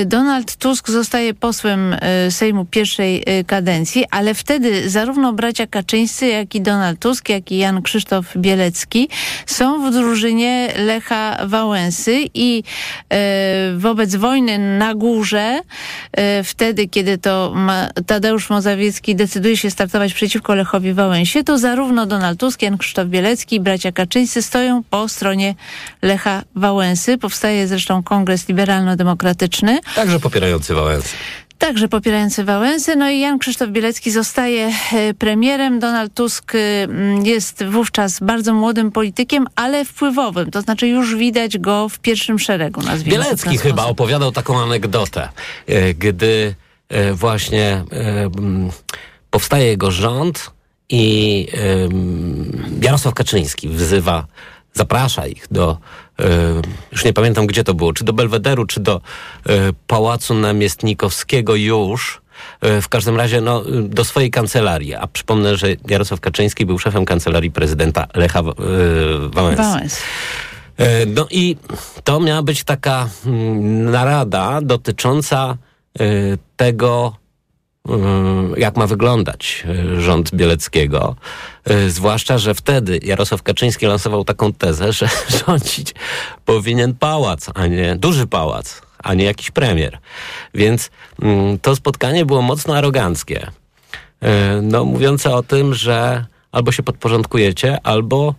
Donald 0.06 0.56
Tusk 0.56 0.90
zostaje 0.90 1.34
posłem 1.34 1.96
Sejmu 2.30 2.64
pierwszej 2.64 3.24
kadencji, 3.46 4.04
ale 4.10 4.34
wtedy 4.34 4.90
zarówno 4.90 5.32
bracia 5.32 5.66
Kaczyńscy, 5.66 6.26
jak 6.26 6.54
i 6.54 6.60
Donald 6.60 6.75
Donald 6.76 7.00
Tusk, 7.00 7.28
jak 7.28 7.52
i 7.52 7.56
Jan 7.56 7.82
Krzysztof 7.82 8.36
Bielecki 8.36 9.08
są 9.46 9.90
w 9.90 9.92
drużynie 9.92 10.72
Lecha 10.76 11.46
Wałęsy 11.46 12.20
i 12.34 12.62
e, 13.12 13.72
wobec 13.76 14.14
wojny 14.14 14.78
na 14.78 14.94
górze, 14.94 15.60
e, 16.12 16.44
wtedy 16.44 16.88
kiedy 16.88 17.18
to 17.18 17.54
Tadeusz 18.06 18.50
Mozawiecki 18.50 19.16
decyduje 19.16 19.56
się 19.56 19.70
startować 19.70 20.14
przeciwko 20.14 20.54
Lechowi 20.54 20.92
Wałęsie, 20.92 21.44
to 21.44 21.58
zarówno 21.58 22.06
Donald 22.06 22.40
Tusk, 22.40 22.62
Jan 22.62 22.78
Krzysztof 22.78 23.08
Bielecki 23.08 23.56
i 23.56 23.60
bracia 23.60 23.92
Kaczyńscy 23.92 24.42
stoją 24.42 24.82
po 24.90 25.08
stronie 25.08 25.54
Lecha 26.02 26.42
Wałęsy. 26.56 27.18
Powstaje 27.18 27.66
zresztą 27.66 28.02
Kongres 28.02 28.48
Liberalno-Demokratyczny. 28.48 29.78
Także 29.94 30.20
popierający 30.20 30.74
Wałęsy. 30.74 31.08
Także 31.58 31.88
popierający 31.88 32.44
Wałęsy. 32.44 32.96
No 32.96 33.10
i 33.10 33.20
Jan 33.20 33.38
Krzysztof 33.38 33.70
Bielecki 33.70 34.10
zostaje 34.10 34.72
e, 34.92 35.14
premierem. 35.14 35.78
Donald 35.78 36.14
Tusk 36.14 36.54
e, 36.54 36.58
jest 37.22 37.64
wówczas 37.64 38.20
bardzo 38.20 38.54
młodym 38.54 38.92
politykiem, 38.92 39.46
ale 39.56 39.84
wpływowym. 39.84 40.50
To 40.50 40.60
znaczy 40.60 40.88
już 40.88 41.16
widać 41.16 41.58
go 41.58 41.88
w 41.88 41.98
pierwszym 41.98 42.38
szeregu, 42.38 42.82
nazwijmy 42.82 43.18
Bielecki 43.18 43.58
chyba 43.58 43.74
sposób. 43.74 43.90
opowiadał 43.90 44.32
taką 44.32 44.62
anegdotę, 44.62 45.28
e, 45.66 45.94
gdy 45.94 46.54
właśnie 47.12 47.84
powstaje 49.30 49.66
jego 49.66 49.90
rząd 49.90 50.50
i 50.88 51.46
Jarosław 52.82 53.14
Kaczyński 53.14 53.68
wzywa 53.68 54.26
zaprasza 54.76 55.26
ich 55.26 55.46
do, 55.50 55.78
e, 56.18 56.24
już 56.92 57.04
nie 57.04 57.12
pamiętam 57.12 57.46
gdzie 57.46 57.64
to 57.64 57.74
było, 57.74 57.92
czy 57.92 58.04
do 58.04 58.12
Belwederu, 58.12 58.66
czy 58.66 58.80
do 58.80 58.96
e, 58.96 59.00
Pałacu 59.86 60.34
Namiestnikowskiego 60.34 61.54
już, 61.54 62.20
e, 62.60 62.80
w 62.80 62.88
każdym 62.88 63.16
razie 63.16 63.40
no, 63.40 63.62
do 63.82 64.04
swojej 64.04 64.30
kancelarii. 64.30 64.94
A 64.94 65.06
przypomnę, 65.06 65.56
że 65.56 65.68
Jarosław 65.88 66.20
Kaczyński 66.20 66.66
był 66.66 66.78
szefem 66.78 67.04
kancelarii 67.04 67.50
prezydenta 67.50 68.06
Lecha 68.14 68.42
Wałęsy. 68.42 69.62
Wałęs. 69.62 70.00
No 71.06 71.26
i 71.30 71.56
to 72.04 72.20
miała 72.20 72.42
być 72.42 72.64
taka 72.64 73.08
mm, 73.26 73.90
narada 73.90 74.60
dotycząca 74.62 75.56
tego, 76.56 77.16
jak 78.56 78.76
ma 78.76 78.86
wyglądać 78.86 79.64
y, 79.96 80.00
rząd 80.00 80.34
Bieleckiego. 80.34 81.16
Y, 81.70 81.90
zwłaszcza, 81.90 82.38
że 82.38 82.54
wtedy 82.54 83.00
Jarosław 83.02 83.42
Kaczyński 83.42 83.86
lansował 83.86 84.24
taką 84.24 84.52
tezę, 84.52 84.92
że 84.92 85.08
rządzić 85.46 85.94
powinien 86.44 86.94
pałac, 86.94 87.50
a 87.54 87.66
nie 87.66 87.96
duży 87.96 88.26
pałac, 88.26 88.82
a 88.98 89.14
nie 89.14 89.24
jakiś 89.24 89.50
premier. 89.50 89.98
Więc 90.54 90.90
mm, 91.22 91.58
to 91.58 91.76
spotkanie 91.76 92.26
było 92.26 92.42
mocno 92.42 92.76
aroganckie. 92.76 93.50
No, 94.62 94.84
mówiące 94.84 95.34
o 95.34 95.42
tym, 95.42 95.74
że 95.74 96.26
albo 96.52 96.72
się 96.72 96.82
podporządkujecie, 96.82 97.78
albo 97.82 98.34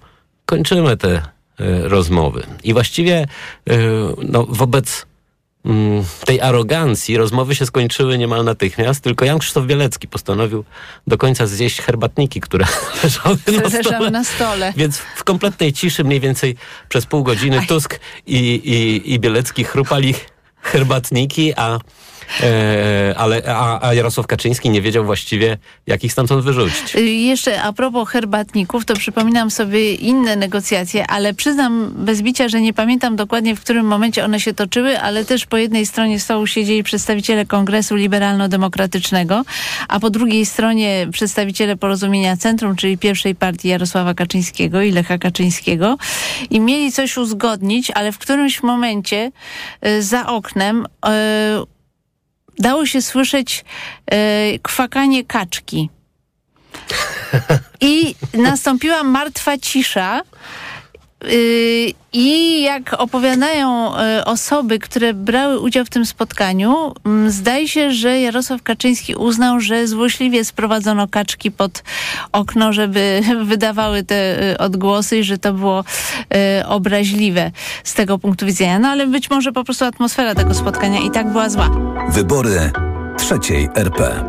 kończymy 0.45 0.97
te 0.97 1.21
rozmowy. 1.83 2.43
I 2.63 2.73
właściwie 2.73 3.27
no, 4.23 4.45
wobec 4.49 5.05
Mm, 5.05 5.16
tej 6.25 6.41
arogancji 6.41 7.17
rozmowy 7.17 7.55
się 7.55 7.65
skończyły 7.65 8.17
niemal 8.17 8.45
natychmiast, 8.45 9.03
tylko 9.03 9.25
Jan 9.25 9.39
Krzysztof 9.39 9.65
Bielecki 9.65 10.07
postanowił 10.07 10.63
do 11.07 11.17
końca 11.17 11.47
zjeść 11.47 11.81
herbatniki, 11.81 12.41
które 12.41 12.65
leżały 13.03 13.37
na 13.61 13.69
stole. 13.83 14.11
na 14.11 14.23
stole. 14.23 14.73
Więc 14.77 14.97
w 14.97 15.23
kompletnej 15.23 15.73
ciszy 15.73 16.03
mniej 16.03 16.19
więcej 16.19 16.55
przez 16.89 17.05
pół 17.05 17.23
godziny 17.23 17.65
Tusk 17.67 17.99
i, 18.27 18.37
i, 18.37 19.13
i 19.13 19.19
Bielecki 19.19 19.63
chrupali 19.63 20.13
herbatniki, 20.61 21.53
a 21.55 21.79
ale, 23.15 23.41
a, 23.47 23.87
a 23.87 23.93
Jarosław 23.93 24.27
Kaczyński 24.27 24.69
nie 24.69 24.81
wiedział 24.81 25.05
właściwie, 25.05 25.57
jak 25.87 26.03
ich 26.03 26.11
stamtąd 26.11 26.43
wyrzucić. 26.43 26.95
Y, 26.95 27.01
Jeszcze 27.01 27.61
a 27.61 27.73
propos 27.73 28.09
herbatników, 28.09 28.85
to 28.85 28.93
przypominam 28.93 29.51
sobie 29.51 29.93
inne 29.93 30.35
negocjacje, 30.35 31.07
ale 31.07 31.33
przyznam 31.33 31.91
bez 31.95 32.21
bicia, 32.21 32.49
że 32.49 32.61
nie 32.61 32.73
pamiętam 32.73 33.15
dokładnie, 33.15 33.55
w 33.55 33.61
którym 33.61 33.85
momencie 33.85 34.25
one 34.25 34.39
się 34.39 34.53
toczyły, 34.53 34.99
ale 34.99 35.25
też 35.25 35.45
po 35.45 35.57
jednej 35.57 35.85
stronie 35.85 36.19
stołu 36.19 36.47
siedzieli 36.47 36.83
przedstawiciele 36.83 37.45
Kongresu 37.45 37.95
Liberalno-Demokratycznego, 37.95 39.43
a 39.87 39.99
po 39.99 40.09
drugiej 40.09 40.45
stronie 40.45 41.07
przedstawiciele 41.11 41.77
Porozumienia 41.77 42.37
Centrum, 42.37 42.75
czyli 42.75 42.97
pierwszej 42.97 43.35
partii 43.35 43.67
Jarosława 43.67 44.13
Kaczyńskiego 44.13 44.81
i 44.81 44.91
Lecha 44.91 45.17
Kaczyńskiego 45.17 45.97
i 46.49 46.59
mieli 46.59 46.91
coś 46.91 47.17
uzgodnić, 47.17 47.91
ale 47.91 48.11
w 48.11 48.17
którymś 48.17 48.63
momencie 48.63 49.31
y, 49.85 50.03
za 50.03 50.27
oknem 50.27 50.85
y, 50.85 51.76
dało 52.59 52.85
się 52.85 53.01
słyszeć 53.01 53.65
y, 54.13 54.59
kwakanie 54.59 55.25
kaczki. 55.25 55.89
I 57.81 58.15
nastąpiła 58.33 59.03
martwa 59.03 59.57
cisza. 59.57 60.21
Yy, 61.23 61.93
I 62.13 62.61
jak 62.61 62.93
opowiadają 62.93 63.93
y, 63.95 64.25
osoby, 64.25 64.79
które 64.79 65.13
brały 65.13 65.59
udział 65.59 65.85
w 65.85 65.89
tym 65.89 66.05
spotkaniu, 66.05 66.93
mm, 67.05 67.31
zdaje 67.31 67.67
się, 67.67 67.91
że 67.91 68.19
Jarosław 68.19 68.63
Kaczyński 68.63 69.15
uznał, 69.15 69.59
że 69.59 69.87
złośliwie 69.87 70.45
sprowadzono 70.45 71.07
kaczki 71.07 71.51
pod 71.51 71.83
okno, 72.31 72.73
żeby 72.73 73.21
wydawały 73.45 74.03
te 74.03 74.51
y, 74.51 74.57
odgłosy 74.57 75.17
i 75.17 75.23
że 75.23 75.37
to 75.37 75.53
było 75.53 75.83
y, 76.59 76.65
obraźliwe 76.65 77.51
z 77.83 77.93
tego 77.93 78.19
punktu 78.19 78.45
widzenia. 78.45 78.79
No 78.79 78.87
ale 78.87 79.07
być 79.07 79.29
może 79.29 79.51
po 79.51 79.63
prostu 79.63 79.85
atmosfera 79.85 80.35
tego 80.35 80.53
spotkania 80.53 80.99
i 80.99 81.11
tak 81.11 81.31
była 81.31 81.49
zła. 81.49 81.69
Wybory 82.09 82.71
trzeciej 83.17 83.69
RP. 83.75 84.23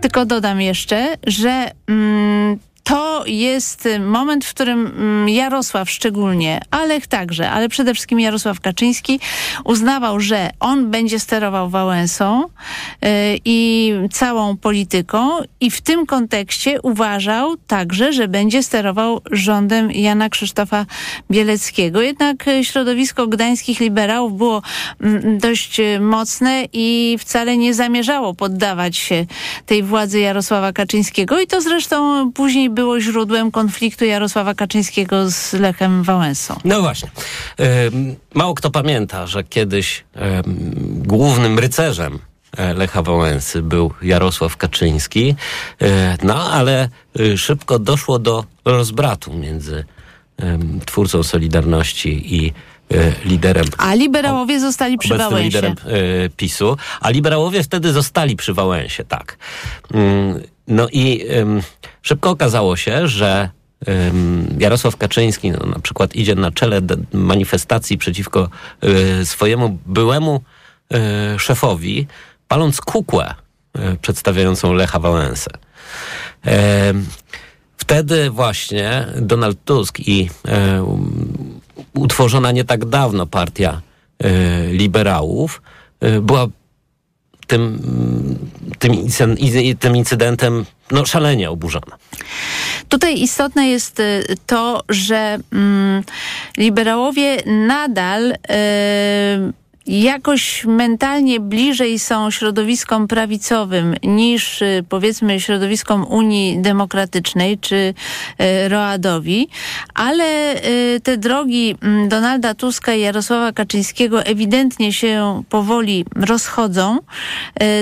Tylko 0.00 0.26
dodam 0.26 0.60
jeszcze, 0.60 1.16
że 1.26 1.70
mm, 1.86 2.58
to 2.88 3.24
jest 3.26 3.88
moment, 4.00 4.44
w 4.44 4.54
którym 4.54 4.86
mm, 4.86 5.28
Jarosław 5.28 5.90
szczególnie, 5.90 6.60
ale 6.70 7.00
także, 7.00 7.50
ale 7.50 7.68
przede 7.68 7.94
wszystkim 7.94 8.20
Jarosław 8.20 8.60
Kaczyński 8.60 9.20
uznawał, 9.64 10.20
że 10.20 10.50
on 10.60 10.90
będzie 10.90 11.20
sterował 11.20 11.70
Wałęsą 11.70 12.44
y, 12.44 12.48
i 13.44 13.92
całą 14.12 14.56
polityką 14.56 15.28
i 15.60 15.70
w 15.70 15.80
tym 15.80 16.06
kontekście 16.06 16.82
uważał 16.82 17.56
także, 17.66 18.12
że 18.12 18.28
będzie 18.28 18.62
sterował 18.62 19.20
rządem 19.30 19.92
Jana 19.92 20.28
Krzysztofa 20.28 20.86
Bieleckiego. 21.30 22.02
Jednak 22.02 22.48
y, 22.48 22.64
środowisko 22.64 23.26
gdańskich 23.26 23.80
liberałów 23.80 24.38
było 24.38 24.62
mm, 25.00 25.38
dość 25.38 25.80
y, 25.80 26.00
mocne 26.00 26.64
i 26.72 27.16
wcale 27.20 27.56
nie 27.56 27.74
zamierzało 27.74 28.34
poddawać 28.34 28.96
się 28.96 29.26
tej 29.66 29.82
władzy 29.82 30.20
Jarosława 30.20 30.72
Kaczyńskiego 30.72 31.40
i 31.40 31.46
to 31.46 31.60
zresztą 31.60 32.32
później 32.32 32.77
było 32.78 33.00
źródłem 33.00 33.50
konfliktu 33.50 34.04
Jarosława 34.04 34.54
Kaczyńskiego 34.54 35.30
z 35.30 35.52
Lechem 35.52 36.02
Wałęsą. 36.02 36.60
No 36.64 36.80
właśnie. 36.80 37.10
Mało 38.34 38.54
kto 38.54 38.70
pamięta, 38.70 39.26
że 39.26 39.44
kiedyś 39.44 40.04
ym, 40.46 41.02
głównym 41.06 41.58
rycerzem 41.58 42.18
e, 42.56 42.74
Lecha 42.74 43.02
Wałęsy 43.02 43.62
był 43.62 43.92
Jarosław 44.02 44.56
Kaczyński, 44.56 45.34
E, 45.82 46.16
no 46.22 46.50
ale 46.52 46.88
y, 47.20 47.38
szybko 47.38 47.78
doszło 47.78 48.18
do 48.18 48.44
rozbratu 48.64 49.34
między 49.34 49.84
twórcą 50.86 51.22
Solidarności 51.22 52.34
i 52.36 52.52
e, 52.94 53.12
liderem 53.24 53.64
A 53.78 53.94
liberałowie 53.94 54.60
zostali 54.60 54.98
przy 54.98 55.16
Wałęsie. 55.18 55.44
liderem 55.44 55.74
PiSu, 56.36 56.76
a 57.00 57.10
liberałowie 57.10 57.62
wtedy 57.62 57.92
zostali 57.92 58.36
przy 58.36 58.54
Wałęsie, 58.54 59.04
tak. 59.04 59.36
No 60.68 60.88
i 60.92 61.26
ym, 61.30 61.62
szybko 62.02 62.30
okazało 62.30 62.76
się, 62.76 63.08
że 63.08 63.50
ym, 63.88 64.56
Jarosław 64.58 64.96
Kaczyński 64.96 65.50
no, 65.50 65.66
na 65.66 65.78
przykład 65.78 66.16
idzie 66.16 66.34
na 66.34 66.50
czele 66.50 66.80
manifestacji 67.12 67.98
przeciwko 67.98 68.48
y, 69.20 69.26
swojemu 69.26 69.78
byłemu 69.86 70.42
y, 71.34 71.38
szefowi, 71.38 72.06
paląc 72.48 72.80
kukłę 72.80 73.34
y, 73.76 73.96
przedstawiającą 74.02 74.72
Lecha 74.72 74.98
Wałęsę. 74.98 75.50
Wtedy 77.76 78.30
właśnie 78.30 79.06
Donald 79.16 79.58
Tusk 79.64 80.00
i 80.00 80.30
utworzona 81.94 82.52
nie 82.52 82.64
tak 82.64 82.84
dawno 82.84 83.26
partia 83.26 83.80
liberałów 84.72 85.62
była 86.22 86.46
tym, 87.48 87.78
tym, 88.78 88.92
tym 89.78 89.96
incydentem 89.96 90.64
no, 90.90 91.06
szalenie 91.06 91.50
oburzona. 91.50 91.96
Tutaj 92.88 93.22
istotne 93.22 93.68
jest 93.68 94.00
y, 94.00 94.24
to, 94.46 94.82
że 94.88 95.38
mm, 95.52 96.02
liberałowie 96.56 97.36
nadal 97.46 98.30
y, 98.32 98.36
jakoś 99.88 100.64
mentalnie 100.64 101.40
bliżej 101.40 101.98
są 101.98 102.30
środowiskom 102.30 103.08
prawicowym 103.08 103.94
niż 104.02 104.62
y, 104.62 104.84
powiedzmy 104.88 105.40
środowiskom 105.40 106.06
Unii 106.08 106.58
Demokratycznej 106.58 107.58
czy 107.58 107.74
y, 107.74 107.94
Roadowi, 108.68 109.48
ale 109.94 110.54
y, 110.54 111.00
te 111.00 111.16
drogi 111.16 111.76
mm, 111.82 112.08
Donalda 112.08 112.54
Tuska 112.54 112.94
i 112.94 113.00
Jarosława 113.00 113.52
Kaczyńskiego 113.52 114.22
ewidentnie 114.22 114.92
się 114.92 115.42
powoli 115.48 116.04
rozchodzą, 116.16 116.98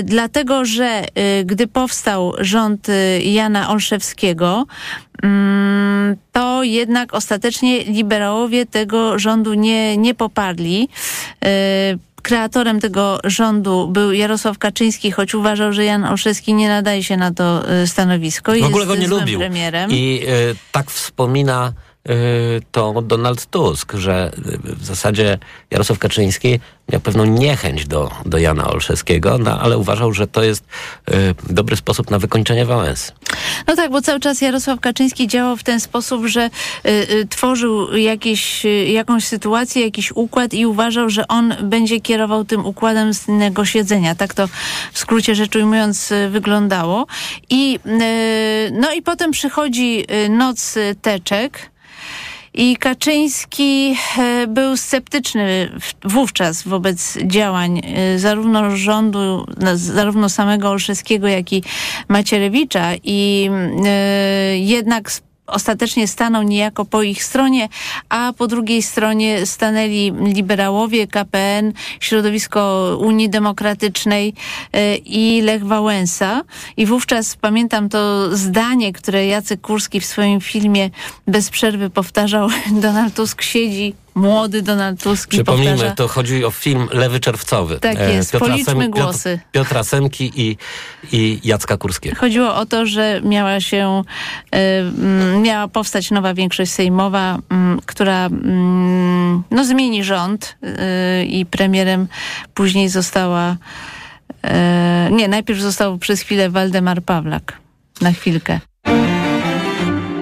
dlatego 0.04 0.64
że 0.64 1.04
gdy 1.44 1.66
powstał 1.66 2.32
rząd 2.38 2.86
Jana 3.20 3.70
Olszewskiego, 3.70 4.66
to 6.32 6.62
jednak 6.62 7.14
ostatecznie 7.14 7.84
liberałowie 7.84 8.66
tego 8.66 9.18
rządu 9.18 9.54
nie, 9.54 9.96
nie 9.96 10.14
poparli. 10.14 10.88
Y, 11.44 11.48
Kreatorem 12.22 12.80
tego 12.80 13.18
rządu 13.24 13.88
był 13.88 14.12
Jarosław 14.12 14.58
Kaczyński, 14.58 15.10
choć 15.10 15.34
uważał, 15.34 15.72
że 15.72 15.84
Jan 15.84 16.04
Olszewski 16.04 16.54
nie 16.54 16.68
nadaje 16.68 17.04
się 17.04 17.16
na 17.16 17.34
to 17.34 17.72
y, 17.82 17.86
stanowisko. 17.86 18.52
W 18.52 18.64
ogóle 18.64 18.86
go 18.86 18.96
nie 18.96 19.08
lubił. 19.08 19.38
premierem. 19.38 19.90
I 19.90 20.22
e, 20.26 20.30
tak 20.72 20.90
wspomina 20.90 21.72
e, 21.72 21.85
to 22.70 23.02
Donald 23.02 23.46
Tusk, 23.46 23.92
że 23.92 24.30
w 24.62 24.84
zasadzie 24.84 25.38
Jarosław 25.70 25.98
Kaczyński 25.98 26.60
miał 26.92 27.00
pewną 27.00 27.24
niechęć 27.24 27.86
do, 27.86 28.10
do 28.26 28.38
Jana 28.38 28.70
Olszewskiego, 28.70 29.38
no, 29.38 29.60
ale 29.60 29.78
uważał, 29.78 30.12
że 30.12 30.26
to 30.26 30.42
jest 30.42 30.64
e, 31.10 31.12
dobry 31.52 31.76
sposób 31.76 32.10
na 32.10 32.18
wykończenie 32.18 32.64
Wałęsy. 32.64 33.12
No 33.66 33.76
tak, 33.76 33.90
bo 33.90 34.02
cały 34.02 34.20
czas 34.20 34.40
Jarosław 34.40 34.80
Kaczyński 34.80 35.28
działał 35.28 35.56
w 35.56 35.62
ten 35.62 35.80
sposób, 35.80 36.26
że 36.26 36.50
y, 36.86 36.90
y, 36.90 37.26
tworzył 37.26 37.96
jakieś, 37.96 38.66
y, 38.66 38.68
jakąś 38.68 39.24
sytuację, 39.24 39.84
jakiś 39.84 40.12
układ 40.12 40.54
i 40.54 40.66
uważał, 40.66 41.10
że 41.10 41.28
on 41.28 41.54
będzie 41.62 42.00
kierował 42.00 42.44
tym 42.44 42.66
układem 42.66 43.14
z 43.14 43.28
innego 43.28 43.64
siedzenia. 43.64 44.14
Tak 44.14 44.34
to 44.34 44.48
w 44.92 44.98
skrócie 44.98 45.34
rzecz 45.34 45.56
ujmując 45.56 46.12
y, 46.12 46.28
wyglądało. 46.30 47.06
I, 47.50 47.78
y, 47.86 48.70
no 48.72 48.92
i 48.92 49.02
potem 49.02 49.30
przychodzi 49.30 50.04
y, 50.24 50.28
noc 50.28 50.76
y, 50.76 50.96
teczek. 51.02 51.70
I 52.58 52.76
Kaczyński 52.76 53.96
e, 54.18 54.46
był 54.46 54.76
sceptyczny 54.76 55.70
wówczas 56.04 56.62
wobec 56.62 57.18
działań 57.24 57.80
e, 57.84 58.18
zarówno 58.18 58.76
rządu, 58.76 59.46
zarówno 59.74 60.28
samego 60.28 60.68
Olszewskiego, 60.70 61.28
jak 61.28 61.52
i 61.52 61.62
Macierewicza. 62.08 62.90
I 63.04 63.50
e, 63.86 64.58
jednak 64.58 65.08
s- 65.08 65.22
ostatecznie 65.46 66.08
stanął 66.08 66.42
niejako 66.42 66.84
po 66.84 67.02
ich 67.02 67.24
stronie, 67.24 67.68
a 68.08 68.32
po 68.38 68.46
drugiej 68.46 68.82
stronie 68.82 69.46
stanęli 69.46 70.12
liberałowie, 70.24 71.06
KPN, 71.06 71.72
środowisko 72.00 72.96
Unii 73.00 73.30
Demokratycznej 73.30 74.34
e, 74.72 74.96
i 74.96 75.42
Lech 75.42 75.64
Wałęsa. 75.64 76.42
I 76.76 76.86
wówczas 76.86 77.36
pamiętam 77.36 77.88
to 77.88 78.36
zdanie, 78.36 78.92
które 78.92 79.26
Jacek 79.26 79.60
Kurski 79.60 80.00
w 80.00 80.06
swoim 80.06 80.40
filmie 80.40 80.90
bez 81.26 81.50
przerwy 81.50 81.90
powtarzał. 81.90 82.48
Donald 82.82 83.14
Tusk 83.14 83.42
siedzi, 83.42 83.94
młody 84.16 84.62
Donald 84.62 85.02
Tusk 85.02 85.30
Przypomnijmy, 85.30 85.72
powtarza. 85.72 85.94
to 85.94 86.08
chodzi 86.08 86.44
o 86.44 86.50
film 86.50 86.88
Lewy 86.92 87.20
Czerwcowy. 87.20 87.80
Tak 87.80 87.98
jest, 87.98 88.32
policzmy 88.32 88.88
głosy. 88.88 89.38
Piotr, 89.52 89.52
Piotra 89.52 89.84
Semki 89.84 90.32
i, 90.36 90.56
i 91.12 91.40
Jacka 91.44 91.76
Kurskiego. 91.76 92.16
Chodziło 92.16 92.54
o 92.54 92.66
to, 92.66 92.86
że 92.86 93.20
miała 93.24 93.60
się, 93.60 94.02
y, 94.54 95.38
miała 95.40 95.68
powstać 95.68 96.10
nowa 96.10 96.34
większość 96.34 96.72
sejmowa, 96.72 97.38
mm, 97.50 97.80
która 97.86 98.26
mm, 98.26 99.42
no, 99.50 99.64
zmieni 99.64 100.04
rząd 100.04 100.56
y, 100.62 101.24
i 101.24 101.46
premierem 101.46 102.08
później 102.54 102.88
została, 102.88 103.56
y, 104.44 104.48
nie, 105.10 105.28
najpierw 105.28 105.60
został 105.60 105.98
przez 105.98 106.20
chwilę 106.20 106.50
Waldemar 106.50 107.02
Pawlak. 107.02 107.58
Na 108.00 108.12
chwilkę. 108.12 108.60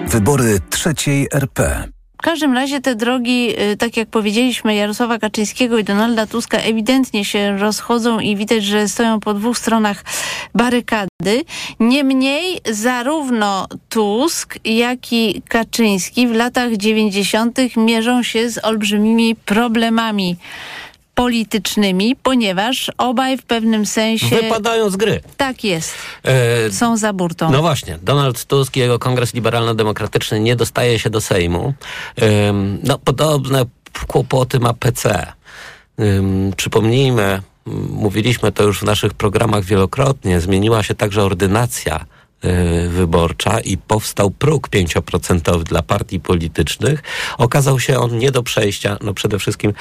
Wybory 0.06 0.60
trzeciej 0.70 1.28
RP. 1.32 1.88
Każdym 2.24 2.54
razie 2.54 2.80
te 2.80 2.94
drogi, 2.94 3.54
y, 3.72 3.76
tak 3.76 3.96
jak 3.96 4.08
powiedzieliśmy, 4.08 4.74
Jarosława 4.74 5.18
Kaczyńskiego 5.18 5.78
i 5.78 5.84
Donalda 5.84 6.26
Tuska 6.26 6.58
ewidentnie 6.58 7.24
się 7.24 7.58
rozchodzą 7.58 8.20
i 8.20 8.36
widać, 8.36 8.64
że 8.64 8.88
stoją 8.88 9.20
po 9.20 9.34
dwóch 9.34 9.58
stronach 9.58 10.04
barykady. 10.54 11.44
Niemniej 11.80 12.60
zarówno 12.70 13.68
Tusk, 13.88 14.58
jak 14.64 15.12
i 15.12 15.42
Kaczyński 15.48 16.28
w 16.28 16.32
latach 16.32 16.76
90. 16.76 17.58
mierzą 17.76 18.22
się 18.22 18.50
z 18.50 18.64
olbrzymimi 18.64 19.36
problemami 19.36 20.36
politycznymi, 21.14 22.16
ponieważ 22.22 22.90
obaj 22.98 23.38
w 23.38 23.42
pewnym 23.42 23.86
sensie... 23.86 24.36
Wypadają 24.36 24.90
z 24.90 24.96
gry. 24.96 25.20
Tak 25.36 25.64
jest. 25.64 25.94
E, 26.24 26.70
Są 26.70 26.96
za 26.96 27.12
burtą. 27.12 27.50
No 27.50 27.62
właśnie, 27.62 27.98
Donald 28.02 28.44
Tusk 28.44 28.76
i 28.76 28.80
jego 28.80 28.98
Kongres 28.98 29.34
Liberalno-Demokratyczny 29.34 30.40
nie 30.40 30.56
dostaje 30.56 30.98
się 30.98 31.10
do 31.10 31.20
Sejmu. 31.20 31.74
Ym, 32.48 32.80
no 32.84 32.98
podobne 32.98 33.64
kłopoty 34.06 34.60
ma 34.60 34.74
PC. 34.74 35.32
Ym, 36.00 36.52
przypomnijmy, 36.56 37.42
mówiliśmy 37.90 38.52
to 38.52 38.62
już 38.62 38.80
w 38.80 38.82
naszych 38.82 39.14
programach 39.14 39.64
wielokrotnie, 39.64 40.40
zmieniła 40.40 40.82
się 40.82 40.94
także 40.94 41.22
ordynacja 41.22 42.04
wyborcza 42.88 43.60
i 43.60 43.76
powstał 43.76 44.30
próg 44.30 44.68
5% 44.68 45.62
dla 45.62 45.82
partii 45.82 46.20
politycznych. 46.20 47.02
Okazał 47.38 47.80
się 47.80 47.98
on 47.98 48.18
nie 48.18 48.30
do 48.30 48.42
przejścia, 48.42 48.96
no 49.00 49.14
przede 49.14 49.38
wszystkim 49.38 49.72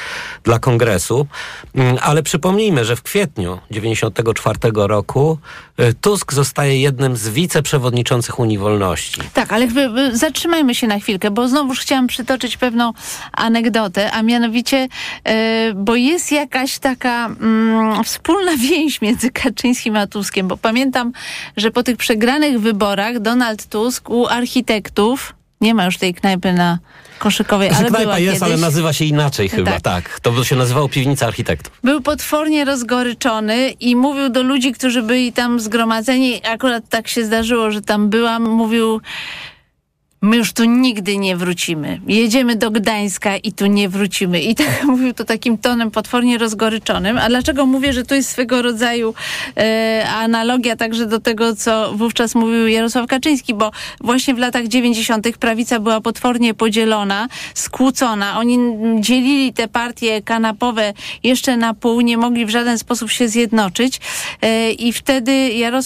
dla 0.43 0.59
kongresu. 0.59 1.27
Mm, 1.75 1.97
Ale 2.01 2.23
przypomnijmy, 2.23 2.85
że 2.85 2.95
w 2.95 3.01
kwietniu 3.01 3.59
94 3.71 4.57
roku 4.73 5.37
y, 5.79 5.93
Tusk 5.93 6.33
zostaje 6.33 6.81
jednym 6.81 7.15
z 7.15 7.29
wiceprzewodniczących 7.29 8.39
Unii 8.39 8.57
Wolności. 8.57 9.21
Tak, 9.33 9.53
ale 9.53 9.65
y, 9.65 10.17
zatrzymajmy 10.17 10.75
się 10.75 10.87
na 10.87 10.99
chwilkę, 10.99 11.31
bo 11.31 11.47
znowuż 11.47 11.79
chciałam 11.79 12.07
przytoczyć 12.07 12.57
pewną 12.57 12.93
anegdotę, 13.31 14.11
a 14.11 14.23
mianowicie, 14.23 14.87
y, 15.27 15.73
bo 15.75 15.95
jest 15.95 16.31
jakaś 16.31 16.79
taka 16.79 17.25
mm, 17.25 18.03
wspólna 18.03 18.57
więź 18.69 19.01
między 19.01 19.31
Kaczyńskim 19.31 19.95
a 19.95 20.07
Tuskiem, 20.07 20.47
bo 20.47 20.57
pamiętam, 20.57 21.11
że 21.57 21.71
po 21.71 21.83
tych 21.83 21.97
przegranych 21.97 22.52
wyborach 22.59 23.19
Donald 23.19 23.65
Tusk 23.65 24.09
u 24.09 24.27
architektów, 24.27 25.33
nie 25.61 25.73
ma 25.73 25.85
już 25.85 25.97
tej 25.97 26.13
knajpy 26.13 26.53
na 26.53 26.79
Koszykowej, 27.19 27.69
ale 27.69 27.77
Knajpa 27.77 27.99
była 27.99 28.19
jest, 28.19 28.33
kiedyś. 28.33 28.43
ale 28.53 28.57
nazywa 28.61 28.93
się 28.93 29.05
inaczej 29.05 29.49
chyba, 29.49 29.71
Tak. 29.71 29.81
tak. 29.81 30.19
To 30.19 30.43
się 30.43 30.55
nazywało 30.55 30.89
Piwnica 30.89 31.27
Architektów. 31.27 31.73
Był 31.83 32.01
potwornie 32.01 32.65
rozgoryczony 32.65 33.69
i 33.69 33.95
mówił 33.95 34.29
do 34.29 34.43
ludzi, 34.43 34.71
którzy 34.71 35.03
byli 35.03 35.33
tam 35.33 35.59
zgromadzeni. 35.59 36.41
Akurat 36.45 36.83
tak 36.89 37.07
się 37.07 37.25
zdarzyło, 37.25 37.71
że 37.71 37.81
tam 37.81 38.09
byłam. 38.09 38.43
Mówił, 38.49 39.01
my 40.23 40.37
już 40.37 40.53
tu 40.53 40.63
nigdy 40.63 41.17
nie 41.17 41.35
wrócimy. 41.37 41.99
Jedziemy 42.07 42.55
do 42.55 42.71
Gdańska 42.71 43.37
i 43.37 43.51
tu 43.51 43.65
nie 43.65 43.89
wrócimy. 43.89 44.41
I 44.41 44.55
tak 44.55 44.83
mówił 44.91 45.13
to 45.13 45.23
takim 45.23 45.57
tonem 45.57 45.91
potwornie 45.91 46.37
rozgoryczonym. 46.37 47.17
A 47.17 47.29
dlaczego 47.29 47.65
mówię, 47.65 47.93
że 47.93 48.03
to 48.03 48.15
jest 48.15 48.29
swego 48.29 48.61
rodzaju 48.61 49.13
e, 49.57 50.05
analogia 50.15 50.75
także 50.75 51.05
do 51.05 51.19
tego, 51.19 51.55
co 51.55 51.93
wówczas 51.95 52.35
mówił 52.35 52.67
Jarosław 52.67 53.07
Kaczyński, 53.07 53.53
bo 53.53 53.71
właśnie 54.01 54.33
w 54.33 54.37
latach 54.37 54.67
90. 54.67 55.37
prawica 55.37 55.79
była 55.79 56.01
potwornie 56.01 56.53
podzielona, 56.53 57.27
skłócona. 57.53 58.39
Oni 58.39 58.57
dzielili 58.99 59.53
te 59.53 59.67
partie 59.67 60.21
kanapowe 60.21 60.93
jeszcze 61.23 61.57
na 61.57 61.73
pół, 61.73 62.01
nie 62.01 62.17
mogli 62.17 62.45
w 62.45 62.49
żaden 62.49 62.77
sposób 62.77 63.11
się 63.11 63.27
zjednoczyć. 63.27 63.99
E, 64.41 64.71
I 64.71 64.93
wtedy 64.93 65.49
Jarosław 65.49 65.83